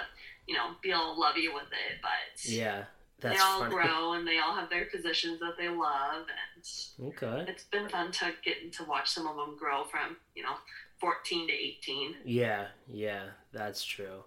[0.47, 1.99] you know be all lovey with it.
[2.03, 2.85] But Yeah,
[3.21, 3.75] that's they all funny.
[3.75, 7.51] grow and they all have their positions that they love, and Okay.
[7.51, 10.55] it's been fun to get to watch some of them grow from you know
[11.01, 12.15] 14 to 18.
[12.25, 13.23] Yeah, yeah,
[13.53, 14.23] that's true.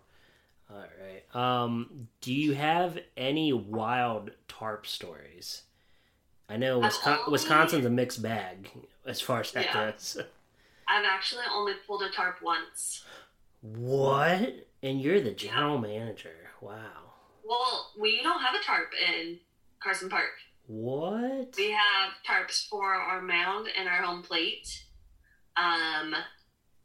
[0.71, 1.35] All right.
[1.35, 5.63] Um, do you have any wild tarp stories?
[6.49, 8.69] I know I've Wisconsin, only- Wisconsin's a mixed bag
[9.05, 9.91] as far as that Yeah.
[9.91, 10.17] goes.
[10.87, 13.03] I've actually only pulled a tarp once.
[13.61, 14.67] What?
[14.81, 16.49] And you're the general manager.
[16.59, 17.13] Wow.
[17.45, 19.39] Well, we don't have a tarp in
[19.81, 20.31] Carson Park.
[20.67, 21.55] What?
[21.57, 24.83] We have tarps for our mound and our home plate.
[25.55, 26.15] Um,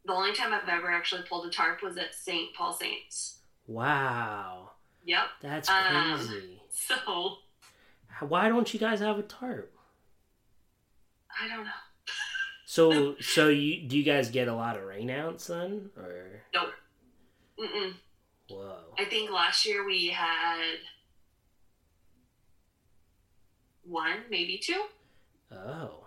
[0.05, 2.53] the only time I've ever actually pulled a tarp was at St.
[2.55, 3.39] Paul Saints.
[3.67, 4.71] Wow.
[5.05, 5.23] Yep.
[5.41, 6.61] That's Um, crazy.
[6.71, 7.37] So
[8.27, 9.73] Why don't you guys have a tarp?
[11.41, 11.71] I don't know.
[12.65, 16.69] So, so you do you guys get a lot of rainouts then, or Nope.
[17.59, 17.93] Mm-mm.
[18.47, 18.75] whoa?
[18.97, 20.75] I think last year we had
[23.83, 24.83] one, maybe two.
[25.51, 26.03] Oh,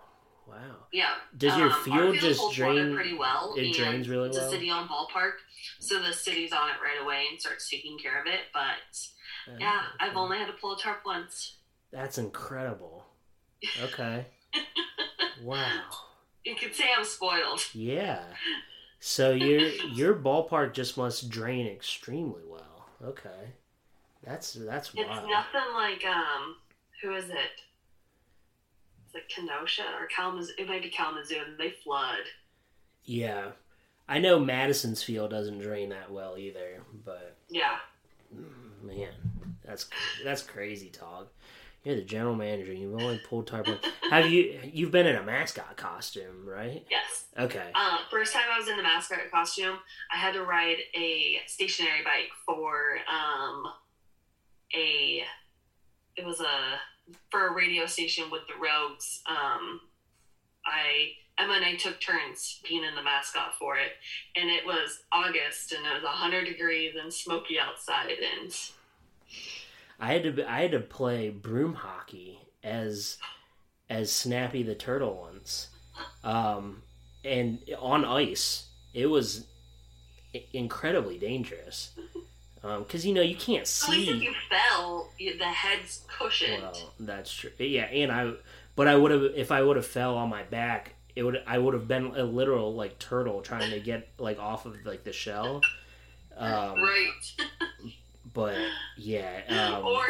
[0.47, 0.87] wow.
[0.91, 1.13] Yeah.
[1.37, 2.95] Does your Um, field just holds water drain?
[2.95, 3.53] pretty well?
[3.57, 4.45] it drains really it's well?
[4.45, 5.33] It's a city-owned ballpark,
[5.79, 8.41] so the city's on it right away and starts taking care of it.
[8.53, 11.57] But yeah, Oh, I've only had to pull a tarp once.
[11.91, 13.05] That's incredible.
[13.83, 14.25] Okay.
[15.41, 15.81] wow.
[16.43, 17.61] You could say I'm spoiled.
[17.73, 18.23] Yeah.
[18.99, 22.89] So your your ballpark just must drain extremely well.
[23.03, 23.53] Okay.
[24.23, 25.29] That's that's It's wild.
[25.29, 26.55] nothing like um,
[27.01, 27.61] who is it?
[29.13, 30.53] It Kenosha or Kalamazoo?
[30.57, 32.19] It might be Kalamazoo, and they flood.
[33.03, 33.51] Yeah.
[34.07, 37.77] I know Madison's field doesn't drain that well either, but Yeah.
[38.81, 39.13] man,
[39.63, 39.87] that's
[40.23, 41.31] that's crazy talk.
[41.83, 42.71] You're the general manager.
[42.73, 43.67] You've only pulled tarp.
[44.09, 44.59] Have you?
[44.63, 46.85] You've been in a mascot costume, right?
[46.89, 47.25] Yes.
[47.37, 47.71] Okay.
[47.75, 49.77] Uh, first time I was in the mascot costume,
[50.13, 53.65] I had to ride a stationary bike for um,
[54.73, 55.23] a.
[56.15, 56.79] It was a
[57.29, 59.21] for a radio station with the Rogues.
[59.29, 59.81] Um,
[60.65, 63.93] I Emma and I took turns being in the mascot for it,
[64.35, 68.55] and it was August, and it was hundred degrees and smoky outside, and
[69.99, 73.17] I had to I had to play broom hockey as
[73.89, 75.69] as Snappy the turtle once,
[76.23, 76.83] um,
[77.25, 79.47] and on ice it was
[80.53, 81.91] incredibly dangerous
[82.63, 83.91] because you know you can't see.
[83.91, 86.63] at least if you fell, the head's cushioned.
[86.63, 87.51] Well, that's true.
[87.59, 88.33] Yeah, and I
[88.75, 90.95] but I would have if I would have fell on my back.
[91.15, 94.65] It would I would have been a literal like turtle trying to get like off
[94.65, 95.61] of like the shell.
[96.37, 97.09] Um, right.
[98.33, 98.57] But
[98.97, 100.05] yeah, um, or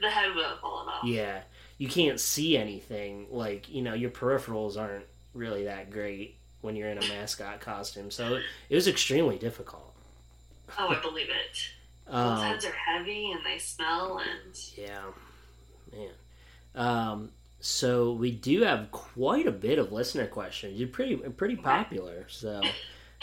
[0.00, 1.04] the head would have fallen off.
[1.04, 1.42] Yeah,
[1.76, 3.26] you can't see anything.
[3.30, 8.10] Like you know, your peripherals aren't really that great when you're in a mascot costume.
[8.10, 8.40] So
[8.70, 9.83] it was extremely difficult.
[10.78, 11.58] Oh, I believe it.
[12.06, 15.02] Those Um, heads are heavy and they smell and yeah,
[15.92, 16.10] man.
[16.74, 20.78] Um, so we do have quite a bit of listener questions.
[20.78, 22.26] You're pretty pretty popular.
[22.28, 22.60] So,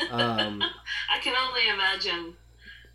[0.10, 0.62] um,
[1.14, 2.34] I can only imagine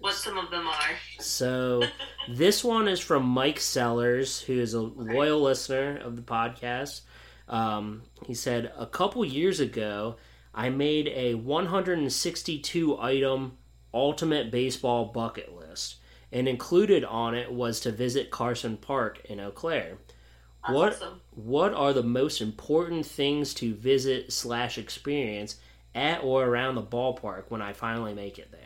[0.00, 0.90] what some of them are.
[1.20, 1.82] so
[2.28, 7.02] this one is from Mike Sellers, who is a loyal listener of the podcast.
[7.48, 10.16] Um, he said a couple years ago,
[10.52, 13.56] I made a 162 item
[13.96, 15.96] ultimate baseball bucket list,
[16.30, 19.98] and included on it was to visit Carson Park in Eau Claire.
[20.62, 21.20] That's What awesome.
[21.34, 25.56] what are the most important things to visit slash experience
[25.94, 28.60] at or around the ballpark when I finally make it there?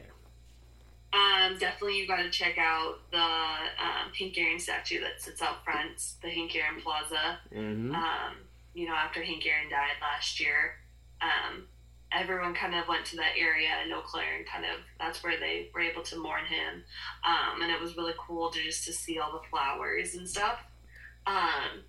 [1.12, 5.64] Um, definitely you got to check out the um, Hank Aaron statue that sits out
[5.64, 7.39] front, the Hank Aaron Plaza.
[7.55, 7.95] Mm-hmm.
[7.95, 8.35] Um,
[8.74, 10.76] you know, after Hank Aaron died last year,
[11.20, 11.66] um,
[12.13, 15.39] everyone kind of went to that area in Eau Claire and kind of that's where
[15.39, 16.83] they were able to mourn him.
[17.25, 20.59] Um, and it was really cool to just to see all the flowers and stuff.
[21.27, 21.85] Um,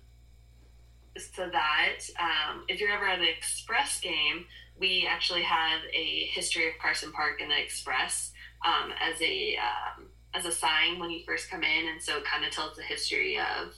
[1.16, 4.46] so that um, if you're ever at an Express game,
[4.78, 8.32] we actually have a history of Carson Park in the Express
[8.64, 12.24] um, as a um, as a sign when you first come in, and so it
[12.24, 13.74] kind of tells the history of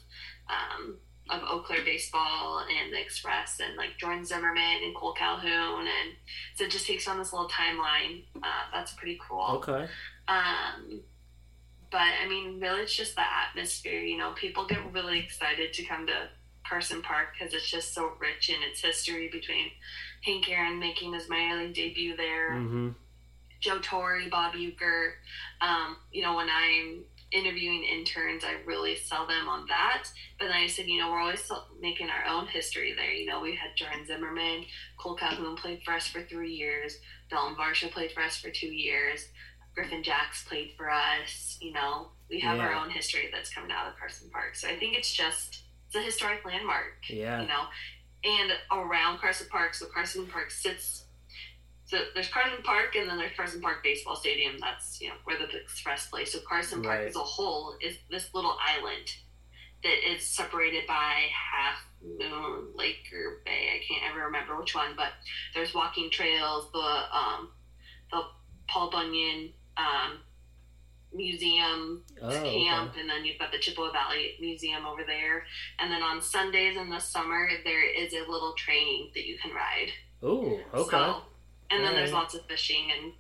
[0.49, 0.97] um,
[1.31, 6.13] of Eau Claire baseball and the Express and like Jordan Zimmermann and Cole Calhoun, and
[6.55, 8.25] so it just takes on this little timeline.
[8.37, 9.63] Uh, that's pretty cool.
[9.63, 9.87] Okay.
[10.29, 11.01] Um,
[11.91, 14.01] but I mean, really, it's just the atmosphere.
[14.01, 16.29] You know, people get really excited to come to
[16.69, 19.71] Carson Park because it's just so rich in its history between
[20.25, 22.89] Hank Aaron making his minor league debut there, Mm-hmm.
[23.61, 25.13] Joe Torre, Bob Uecker.
[25.63, 27.05] Um, you know, when I'm
[27.35, 30.05] interviewing interns, I really sell them on that.
[30.39, 33.11] But then I said, you know, we're always making our own history there.
[33.13, 34.65] You know, we had Jordan Zimmermann,
[34.99, 36.99] Cole Calhoun played for us for three years,
[37.31, 39.27] Dalton Varsho played for us for two years,
[39.75, 41.59] Griffin Jax played for us.
[41.61, 42.67] You know, we have Yeah.
[42.69, 44.55] our own history that's coming out of Carson Park.
[44.55, 46.95] So I think it's just it's a historic landmark.
[47.09, 47.43] Yeah.
[47.43, 47.65] You know,
[48.25, 51.05] and around Carson Park, so Carson Park sits.
[51.87, 54.57] So there's Carson Park, and then there's Carson Park Baseball Stadium.
[54.61, 56.33] That's you know where the Express plays.
[56.33, 57.09] So Carson Park Right.
[57.09, 59.07] as a whole is this little island
[59.83, 63.69] that is separated by Half Moon Lake or Bay.
[63.75, 65.09] I can't ever remember which one, but
[65.55, 66.71] there's walking trails.
[66.73, 67.51] The um,
[68.11, 68.23] the
[68.69, 70.19] Paul Bunyan um,
[71.13, 72.65] Museum Oh, okay.
[72.65, 75.45] camp, and then you've got the Chippewa Valley Museum over there.
[75.79, 79.53] And then on Sundays in the summer, there is a little train that you can
[79.53, 79.91] ride.
[80.23, 80.91] Oh, okay.
[80.91, 81.23] So,
[81.75, 83.13] and then there's lots of fishing, and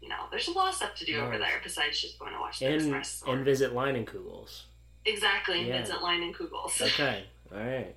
[0.00, 2.40] you know, there's a lot of stuff to do over there besides just going to
[2.40, 3.22] watch the and Express.
[3.26, 4.62] and visit Leinenkugels.
[5.04, 5.80] exactly, and Yeah.
[5.80, 6.80] visit Leinenkugels.
[6.86, 7.94] Okay, all right.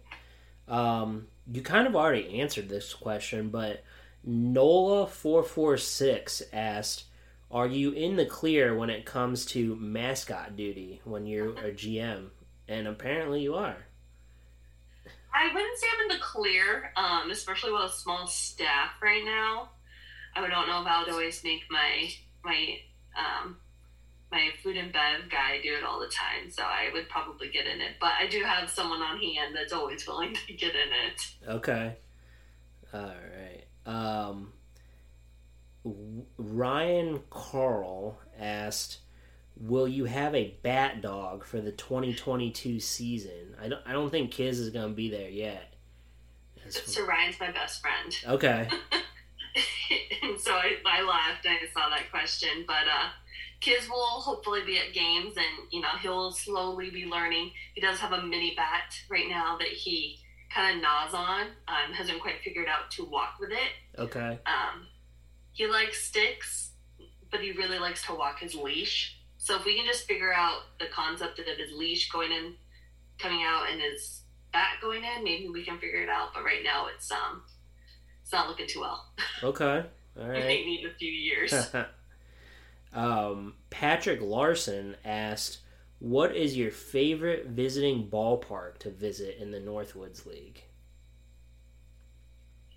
[0.68, 3.84] Um, you kind of already answered this question, but
[4.24, 7.06] Nola four four six asked,
[7.52, 12.30] "Are you in the clear when it comes to mascot duty when you're a GM?"
[12.68, 13.78] And apparently, you are.
[15.34, 19.70] I wouldn't say I'm in the clear, um, especially with a small staff right now.
[20.36, 22.10] I don't know if I would always make my
[22.44, 22.78] my
[23.18, 23.58] um,
[24.32, 27.66] my food and bev guy do it all the time, so I would probably get
[27.68, 27.94] in it.
[28.02, 31.50] But I do have someone on hand that's always willing to get in it.
[31.50, 31.96] Okay.
[32.94, 33.64] All right.
[33.86, 34.52] Um,
[36.38, 39.00] Ryan Carl asked,
[39.58, 43.82] "Will you have a bat dog for the 2022 season?" I don't.
[43.86, 45.74] I don't think Kiz is going to be there yet.
[46.58, 48.16] That's- So Ryan's my best friend.
[48.28, 48.68] Okay.
[50.24, 52.66] and so I, I laughed and I saw that question.
[52.68, 53.10] But uh,
[53.62, 57.52] Kiz will hopefully be at games and, you know, he'll slowly be learning.
[57.74, 60.20] He does have a mini bat right now that he
[60.54, 64.00] kind of gnaws on, um, hasn't quite figured out to walk with it.
[64.00, 64.40] Okay.
[64.46, 64.88] Um,
[65.52, 66.72] he likes sticks,
[67.32, 69.18] but he really likes to walk his leash.
[69.38, 72.56] So if we can just figure out the concept of his leash going in,
[73.20, 76.34] coming out, and his bat going in, maybe we can figure it out.
[76.34, 77.44] But right now, it's um,
[78.26, 79.06] it's not looking too well.
[79.44, 79.86] Okay.
[80.20, 80.44] All right.
[80.44, 81.54] may need a few years.
[82.94, 85.60] um, Patrick Larson asked,
[86.00, 90.64] "What is your favorite visiting ballpark to visit in the Northwoods League?"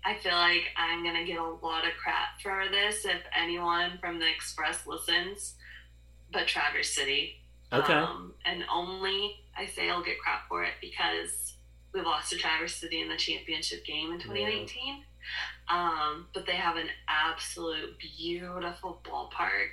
[0.05, 4.19] I feel like I'm gonna get a lot of crap for this if anyone from
[4.19, 5.55] the Express listens,
[6.31, 7.41] but Traverse City.
[7.73, 7.93] Okay.
[7.93, 11.55] Um, and only I say I'll get crap for it because
[11.91, 15.05] we lost to Traverse City in the championship game in 2019.
[15.69, 19.71] Um, but they have an absolute beautiful ballpark.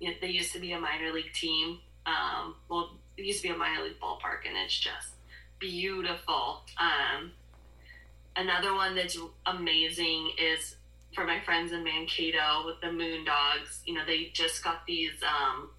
[0.00, 1.78] You know, they used to be a minor league team.
[2.04, 5.10] Um, well, it used to be a minor league ballpark, and it's just
[5.58, 6.62] beautiful.
[6.78, 7.32] Um,
[8.36, 9.16] another one that's
[9.46, 10.76] amazing is
[11.14, 13.80] for my friends in Mankato with the Moondogs.
[13.86, 15.12] You know, they just got these.
[15.22, 15.70] Um,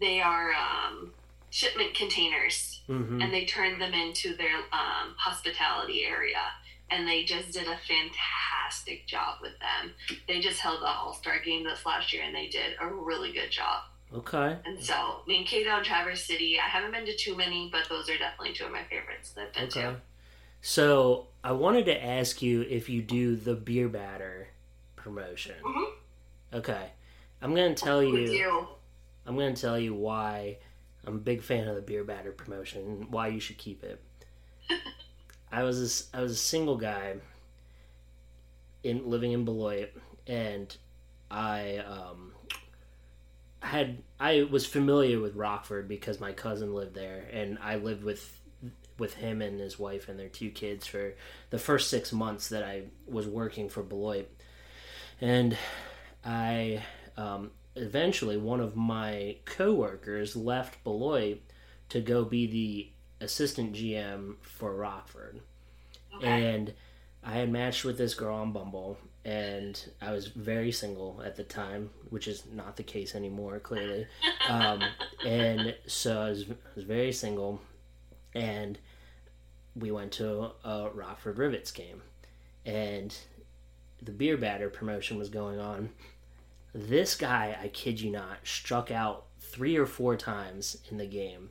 [0.00, 1.12] they are um,
[1.50, 3.20] shipment containers, Mm-hmm.
[3.20, 6.40] and they turned them into their um, hospitality area.
[6.90, 9.92] And they just did a fantastic job with them.
[10.26, 13.32] They just held the All Star game this last year, and they did a really
[13.32, 13.82] good job.
[14.14, 14.56] Okay.
[14.64, 17.88] And so, I mean, Mankato and Traverse City, I haven't been to too many, but
[17.90, 19.82] those are definitely two of my favorites that I've been Okay.
[19.82, 20.00] to.
[20.62, 24.48] So I wanted to ask you if you do the beer batter
[24.96, 25.56] promotion.
[25.62, 25.92] Mhm.
[26.54, 26.90] Okay.
[27.42, 28.66] I'm gonna tell you.
[29.26, 30.56] I'm gonna tell you why
[31.06, 34.02] I'm a big fan of the beer batter promotion and why you should keep it.
[35.50, 37.14] I was a, I was a single guy
[38.82, 39.90] in living in Beloit,
[40.26, 40.74] and
[41.30, 42.32] I um,
[43.60, 48.34] had I was familiar with Rockford because my cousin lived there, and I lived with
[48.98, 51.14] with him and his wife and their two kids for
[51.50, 54.28] the first six months that I was working for Beloit,
[55.20, 55.56] and
[56.24, 56.82] I
[57.16, 61.40] um, eventually one of my coworkers left Beloit
[61.88, 62.90] to go be the
[63.20, 65.40] assistant GM for Rockford,
[66.16, 66.26] Okay.
[66.52, 66.72] and
[67.22, 71.44] I had matched with this girl on Bumble, and I was very single at the
[71.44, 74.06] time, which is not the case anymore, clearly.
[74.48, 74.82] Um,
[75.26, 77.60] and so I was, I was very single,
[78.34, 78.78] and
[79.76, 82.00] we went to a Rockford Rivets game,
[82.64, 83.14] and
[84.00, 85.90] the beer batter promotion was going on.
[86.74, 91.50] This guy, I kid you not, struck out three or four times in the game.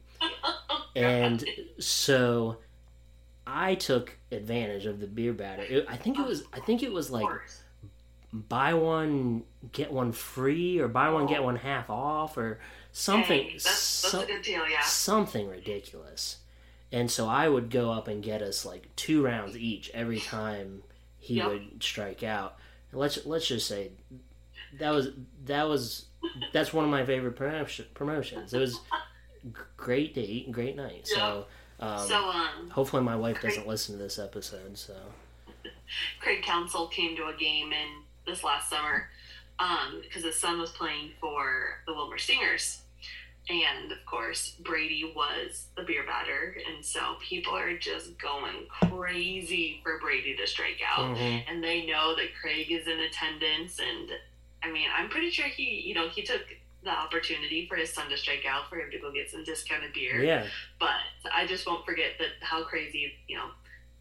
[0.98, 1.46] And
[1.80, 2.58] so
[3.46, 5.64] I took advantage of the beer batter.
[5.64, 7.28] It, I think it was I think it was like
[8.34, 12.60] buy one get one free or buy one get one half off or
[12.92, 14.82] something Dang, that's, that's good deal, yeah.
[14.82, 16.38] something ridiculous.
[16.92, 20.84] And so I would go up and get us like two rounds each every time
[21.20, 21.48] he Yep.
[21.48, 22.58] would strike out.
[22.92, 23.92] And let's let's just say
[24.80, 25.10] that was
[25.46, 26.06] that was
[26.54, 28.54] that's one of my favorite promotion, promotions.
[28.54, 28.80] It was
[29.76, 31.08] great eat and great night.
[31.08, 31.46] So,
[31.80, 33.52] um, so, um, hopefully my wife great.
[33.52, 34.78] doesn't listen to this episode.
[34.78, 34.96] So
[36.20, 39.10] Craig Counsell came to a game in this last summer
[40.02, 42.82] because his son was playing for the Willmar Stingers.
[43.50, 46.58] And of course, Brady was the beer batter.
[46.68, 51.16] And so people are just going crazy for Brady to strike out.
[51.16, 51.44] mhm.
[51.48, 53.80] And they know that Craig is in attendance.
[53.80, 54.10] And
[54.62, 56.42] I mean, I'm pretty sure he, you know, he took
[56.88, 59.94] the opportunity for his son to strike out for him to go get some discounted
[59.94, 60.24] beer.
[60.24, 60.46] yeah,
[60.80, 60.90] But
[61.34, 63.50] I just won't forget that how crazy, you know,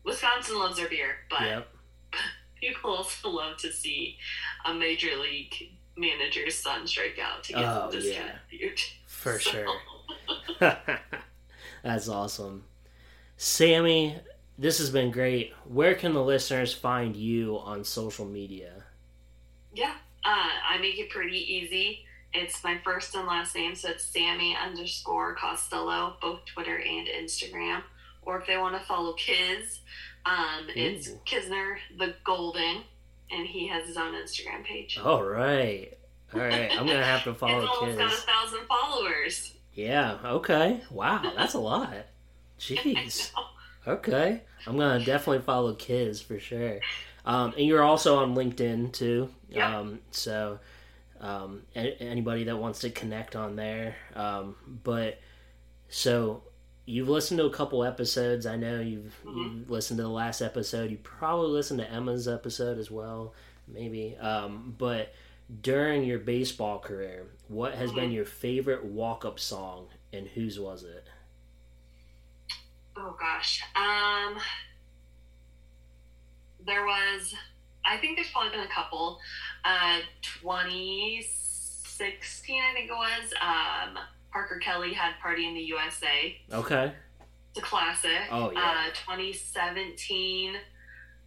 [0.04, 1.68] Wisconsin loves their beer, but yep,
[2.60, 4.16] people also love to see
[4.64, 5.52] a major league
[5.96, 8.72] manager's son strike out to get Oh, some discounted beer.
[9.06, 9.76] for So- sure.
[11.82, 12.64] That's awesome.
[13.36, 14.16] Sammi,
[14.58, 15.52] this has been great.
[15.64, 18.72] Where can the listeners find you on social media?
[19.74, 22.05] Yeah, uh, I make it pretty easy.
[22.36, 27.82] It's my first and last name, so it's Sammi underscore Costello, both Twitter and Instagram.
[28.22, 29.80] Or if they want to follow Kiz,
[30.26, 32.82] um, it's Kisner the Golden,
[33.30, 34.98] and he has his own Instagram page.
[34.98, 35.96] All right.
[36.34, 36.70] All right.
[36.72, 39.54] I'm going to have to follow It's almost got a thousand followers.
[39.72, 40.18] Yeah.
[40.24, 40.82] Okay.
[40.90, 41.32] Wow.
[41.36, 41.94] That's a lot.
[42.60, 43.32] Jeez.
[43.88, 44.42] Okay.
[44.66, 46.80] I'm going to definitely follow Kiz for sure.
[47.24, 49.30] Um, and you're also on LinkedIn too.
[49.48, 49.78] Yeah.
[49.78, 50.58] Um, so
[51.20, 53.96] um, anybody that wants to connect on there.
[54.14, 55.18] Um, but
[55.88, 56.42] so
[56.84, 58.46] you've listened to a couple episodes.
[58.46, 59.58] I know you've, Mhm.
[59.60, 60.90] you've listened to the last episode.
[60.90, 63.34] You probably listened to Emma's episode as well,
[63.66, 64.16] maybe.
[64.16, 65.12] Um, but
[65.62, 71.06] during your baseball career, what has been your favorite walk-up song, and whose was it?
[72.96, 73.62] Oh gosh.
[73.76, 74.38] Um
[76.64, 77.34] there was
[77.84, 79.20] I think there's probably been a couple.
[79.66, 83.32] Uh 2016 I think it was.
[83.40, 83.98] Um
[84.32, 86.36] Parker Kelly had Party in the USA.
[86.52, 86.92] Okay.
[87.50, 88.10] It's a classic.
[88.30, 88.88] Oh, yeah.
[88.88, 90.54] Uh 2017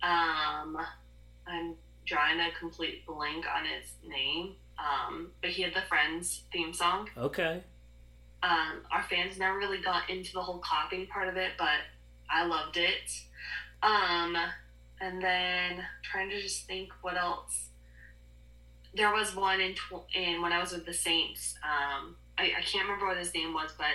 [0.02, 0.78] um
[1.48, 1.76] I'm
[2.06, 4.56] drawing a complete blank on his name.
[4.78, 7.10] Um but he had the Friends theme song.
[7.18, 7.64] Okay.
[8.42, 11.82] Um, our fans never really got into the whole clapping part of it, but
[12.30, 13.12] I loved it.
[13.84, 14.38] Um,
[15.02, 17.69] and then trying to just think what else.
[18.96, 21.56] There was one in tw- in when I was with the Saints.
[21.64, 23.88] Um, I, I can't remember what his name was, but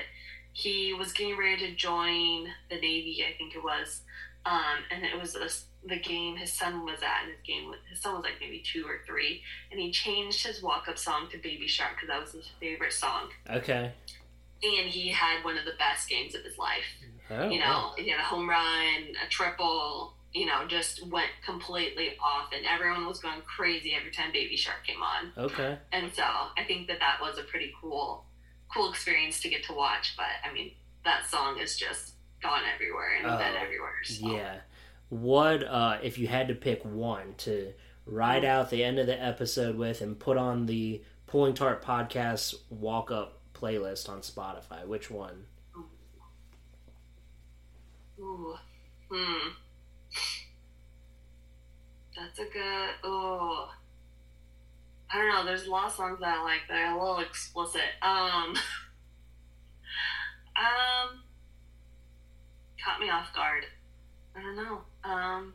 [0.53, 3.25] he was getting ready to join the Navy.
[3.29, 4.03] I think it was.
[4.47, 5.33] Um, and it was
[5.87, 8.85] the game his son was at, and his game his son was like maybe two
[8.87, 12.33] or three, and he changed his walk up song to Baby Shark because that was
[12.33, 13.91] his favorite song Okay.
[14.63, 16.85] and he had one of the best games of his life.
[17.31, 17.95] Oh, you wow.
[17.97, 22.67] know, he had a home run, a triple, you know, just went completely off, and
[22.67, 25.33] everyone was going crazy every time Baby Shark came on.
[25.39, 25.79] Okay.
[25.93, 28.25] And so I think that that was a pretty cool,
[28.73, 30.15] cool experience to get to watch.
[30.17, 30.73] But I mean,
[31.05, 33.95] that song is just gone everywhere and Oh, been everywhere.
[34.03, 34.33] So.
[34.33, 34.57] Yeah.
[35.09, 37.73] What uh if you had to pick one to
[38.05, 42.55] ride out the end of the episode with and put on the Pulling Tarp podcast
[42.71, 45.45] walk up playlist on Spotify, which one?
[48.19, 48.57] Ooh.
[49.11, 49.49] Hmm.
[52.17, 52.91] That's a good.
[53.03, 53.71] Oh.
[55.11, 55.45] I don't know.
[55.45, 57.83] There's a lot of songs that I like that are a little explicit.
[58.03, 58.51] Um.
[60.57, 61.23] um.
[62.85, 63.65] Caught me off guard.
[64.37, 64.81] I don't know.
[65.05, 65.55] Um.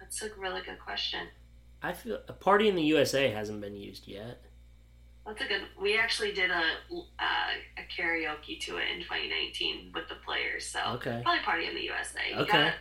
[0.00, 1.28] That's a really good question.
[1.82, 4.42] I feel a party in the USA hasn't been used yet.
[5.26, 5.62] That's a good.
[5.80, 6.62] We actually did a
[6.92, 7.24] uh,
[7.78, 10.66] a karaoke to it in 2019 with the players.
[10.66, 11.20] So Okay.
[11.22, 12.20] probably Party in the USA.
[12.30, 12.52] You Okay.
[12.52, 12.74] Gotta,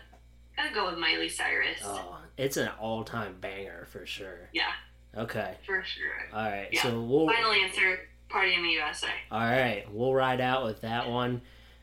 [0.57, 1.79] gotta go with Miley Cyrus.
[1.83, 4.49] Oh, it's an all time banger for sure.
[4.53, 4.71] Yeah,
[5.15, 5.55] Okay.
[5.65, 6.05] for sure.
[6.33, 6.69] All right.
[6.71, 6.81] Yeah.
[6.83, 9.09] So we'll Final answer: Party in the USA.
[9.31, 11.41] All right, we'll ride out with that one.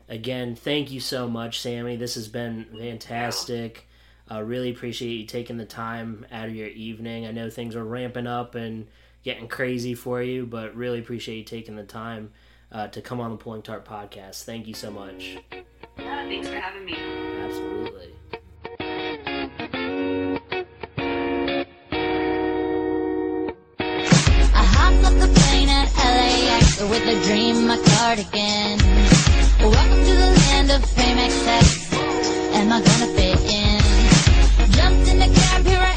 [0.09, 1.97] Again, thank you so much, Sammi.
[1.97, 3.87] This has been fantastic.
[4.29, 7.25] I really appreciate you taking the time out of your evening.
[7.25, 8.87] I know things are ramping up and
[9.23, 12.31] getting crazy for you, but really appreciate you taking the time
[12.71, 14.43] uh, to come on the Pulling Tarp podcast.
[14.43, 15.37] Thank you so much.
[15.97, 16.95] Yeah, thanks for having me.
[17.41, 18.13] Absolutely.
[24.53, 28.79] I hopped off the plane at LAX with a dream, my cardigan.
[29.59, 31.91] Welcome to the land of fame excess.
[32.53, 33.81] Am I gonna fit in?
[34.71, 35.96] Jumped in the cab, here I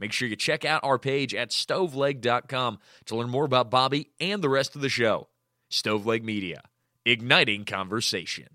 [0.00, 4.42] Make sure you check out our page at stoveleg.com to learn more about Bobby and
[4.42, 5.28] the rest of the show.
[5.70, 6.62] Stoveleg Media,
[7.04, 8.48] igniting conversation.